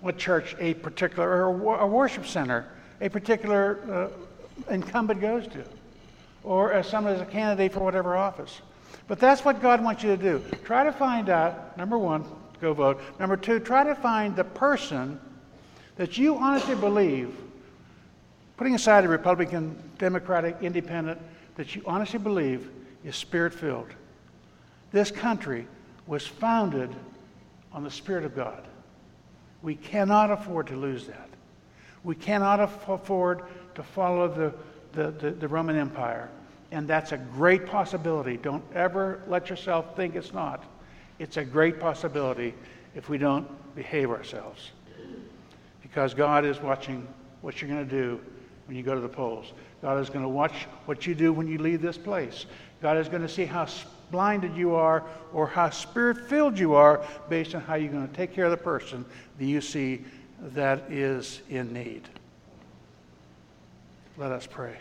what 0.00 0.18
church 0.18 0.56
a 0.58 0.74
particular, 0.74 1.46
or 1.46 1.80
a 1.80 1.86
worship 1.86 2.26
center, 2.26 2.66
a 3.00 3.08
particular 3.08 3.78
uh, 3.90 4.72
incumbent 4.72 5.20
goes 5.20 5.46
to, 5.48 5.64
or 6.44 6.72
as 6.72 6.86
someone 6.86 7.14
is 7.14 7.20
a 7.20 7.26
candidate 7.26 7.72
for 7.72 7.80
whatever 7.80 8.16
office. 8.16 8.60
But 9.08 9.18
that's 9.18 9.44
what 9.44 9.60
God 9.60 9.82
wants 9.82 10.02
you 10.02 10.16
to 10.16 10.16
do. 10.16 10.42
Try 10.64 10.84
to 10.84 10.92
find 10.92 11.28
out, 11.28 11.76
number 11.76 11.98
one, 11.98 12.24
go 12.60 12.72
vote. 12.72 13.00
Number 13.18 13.36
two, 13.36 13.58
try 13.58 13.84
to 13.84 13.94
find 13.94 14.36
the 14.36 14.44
person 14.44 15.20
that 15.96 16.16
you 16.16 16.36
honestly 16.38 16.74
believe 16.74 17.34
putting 18.56 18.74
aside 18.74 19.02
the 19.02 19.08
Republican, 19.08 19.74
Democratic, 19.96 20.54
Independent, 20.60 21.18
that 21.56 21.74
you 21.74 21.82
honestly 21.86 22.18
believe 22.18 22.70
is 23.04 23.16
spirit 23.16 23.54
filled. 23.54 23.88
This 24.92 25.10
country 25.10 25.66
was 26.06 26.26
founded 26.26 26.90
on 27.72 27.84
the 27.84 27.90
Spirit 27.90 28.24
of 28.24 28.36
God. 28.36 28.62
We 29.62 29.74
cannot 29.74 30.30
afford 30.30 30.68
to 30.68 30.76
lose 30.76 31.06
that. 31.06 31.28
We 32.02 32.14
cannot 32.14 32.60
afford 32.60 33.42
to 33.74 33.82
follow 33.82 34.28
the, 34.28 34.54
the, 34.92 35.10
the, 35.10 35.30
the 35.32 35.48
Roman 35.48 35.76
Empire. 35.76 36.30
And 36.72 36.88
that's 36.88 37.12
a 37.12 37.18
great 37.18 37.66
possibility. 37.66 38.36
Don't 38.36 38.64
ever 38.74 39.22
let 39.26 39.50
yourself 39.50 39.96
think 39.96 40.14
it's 40.14 40.32
not. 40.32 40.64
It's 41.18 41.36
a 41.36 41.44
great 41.44 41.78
possibility 41.80 42.54
if 42.94 43.08
we 43.08 43.18
don't 43.18 43.46
behave 43.74 44.10
ourselves. 44.10 44.70
Because 45.82 46.14
God 46.14 46.44
is 46.44 46.60
watching 46.60 47.06
what 47.42 47.60
you're 47.60 47.70
going 47.70 47.86
to 47.86 47.90
do 47.90 48.20
when 48.66 48.76
you 48.76 48.82
go 48.82 48.94
to 48.94 49.00
the 49.00 49.08
polls. 49.08 49.52
God 49.82 50.00
is 50.00 50.08
going 50.08 50.22
to 50.22 50.28
watch 50.28 50.66
what 50.86 51.06
you 51.06 51.14
do 51.14 51.32
when 51.32 51.48
you 51.48 51.58
leave 51.58 51.82
this 51.82 51.98
place. 51.98 52.46
God 52.80 52.96
is 52.96 53.08
going 53.08 53.22
to 53.22 53.28
see 53.28 53.44
how 53.44 53.66
blinded 54.10 54.56
you 54.56 54.74
are 54.74 55.04
or 55.32 55.46
how 55.46 55.70
spirit 55.70 56.28
filled 56.28 56.58
you 56.58 56.74
are 56.74 57.04
based 57.28 57.54
on 57.54 57.60
how 57.60 57.74
you're 57.74 57.92
going 57.92 58.08
to 58.08 58.14
take 58.14 58.34
care 58.34 58.46
of 58.46 58.50
the 58.50 58.56
person 58.56 59.04
that 59.38 59.44
you 59.44 59.60
see 59.60 60.04
that 60.40 60.90
is 60.90 61.42
in 61.48 61.72
need. 61.72 62.08
Let 64.16 64.32
us 64.32 64.46
pray. 64.46 64.76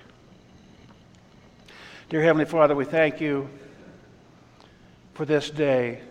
Dear 2.10 2.24
Heavenly 2.24 2.46
Father, 2.46 2.76
we 2.76 2.86
thank 2.86 3.22
you 3.22 3.50
for 5.14 5.26
this 5.26 5.50
day. 5.50 6.02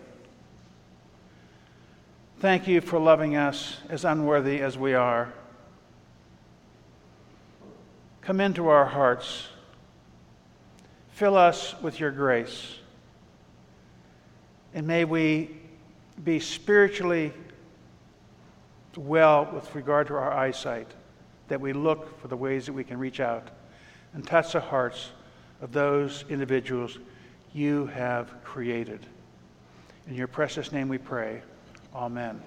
Thank 2.39 2.67
you 2.67 2.79
for 2.79 2.99
loving 2.99 3.35
us 3.35 3.77
as 3.89 4.05
unworthy 4.05 4.61
as 4.61 4.77
we 4.77 4.93
are. 4.93 5.33
Come 8.21 8.39
into 8.39 8.67
our 8.69 8.85
hearts. 8.85 9.47
Fill 11.11 11.35
us 11.35 11.75
with 11.81 11.99
your 11.99 12.11
grace. 12.11 12.75
And 14.73 14.85
may 14.85 15.05
we 15.05 15.49
be 16.23 16.39
spiritually 16.39 17.33
well 18.95 19.49
with 19.53 19.73
regard 19.75 20.07
to 20.07 20.15
our 20.15 20.31
eyesight, 20.31 20.87
that 21.47 21.59
we 21.59 21.73
look 21.73 22.19
for 22.21 22.27
the 22.27 22.37
ways 22.37 22.65
that 22.65 22.73
we 22.73 22.83
can 22.83 22.97
reach 22.97 23.19
out 23.19 23.47
and 24.13 24.25
touch 24.25 24.53
the 24.53 24.59
hearts 24.59 25.09
of 25.61 25.71
those 25.71 26.25
individuals 26.29 26.97
you 27.53 27.87
have 27.87 28.43
created. 28.43 29.05
In 30.07 30.15
your 30.15 30.27
precious 30.27 30.71
name 30.71 30.89
we 30.89 30.97
pray. 30.97 31.41
Amen. 31.95 32.41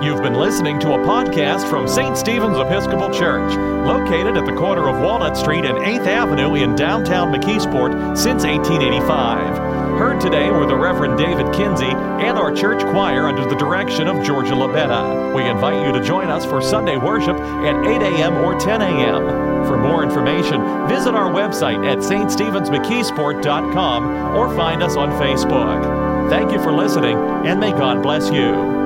You've 0.00 0.22
been 0.22 0.34
listening 0.34 0.78
to 0.80 0.92
a 0.92 0.98
podcast 0.98 1.68
from 1.68 1.88
St. 1.88 2.16
Stephen's 2.16 2.56
Episcopal 2.56 3.10
Church, 3.10 3.52
located 3.84 4.36
at 4.36 4.46
the 4.46 4.52
corner 4.52 4.88
of 4.88 5.00
Walnut 5.00 5.36
Street 5.36 5.64
and 5.64 5.76
8th 5.78 6.06
Avenue 6.06 6.54
in 6.54 6.76
downtown 6.76 7.34
McKeesport 7.34 8.16
since 8.16 8.44
1885. 8.44 9.98
Heard 9.98 10.20
today 10.20 10.50
were 10.50 10.66
the 10.66 10.76
Reverend 10.76 11.18
David 11.18 11.52
Kinsey 11.52 11.90
and 11.90 12.38
our 12.38 12.54
church 12.54 12.80
choir 12.92 13.26
under 13.26 13.44
the 13.44 13.56
direction 13.56 14.06
of 14.06 14.24
Georgia 14.24 14.52
Labetta. 14.52 15.34
We 15.34 15.42
invite 15.42 15.84
you 15.84 15.92
to 15.92 16.00
join 16.00 16.28
us 16.28 16.44
for 16.44 16.62
Sunday 16.62 16.96
worship 16.96 17.36
at 17.36 17.84
8 17.84 18.00
a.m. 18.00 18.36
or 18.36 18.56
10 18.56 18.80
a.m. 18.80 19.66
For 19.66 19.76
more 19.76 20.04
information, 20.04 20.86
visit 20.86 21.16
our 21.16 21.28
website 21.28 21.84
at 21.84 21.98
ststevensmckeesport.com 21.98 24.36
or 24.36 24.54
find 24.54 24.80
us 24.80 24.96
on 24.96 25.10
Facebook. 25.20 26.30
Thank 26.30 26.52
you 26.52 26.62
for 26.62 26.70
listening, 26.70 27.18
and 27.18 27.58
may 27.58 27.72
God 27.72 28.00
bless 28.00 28.30
you. 28.30 28.77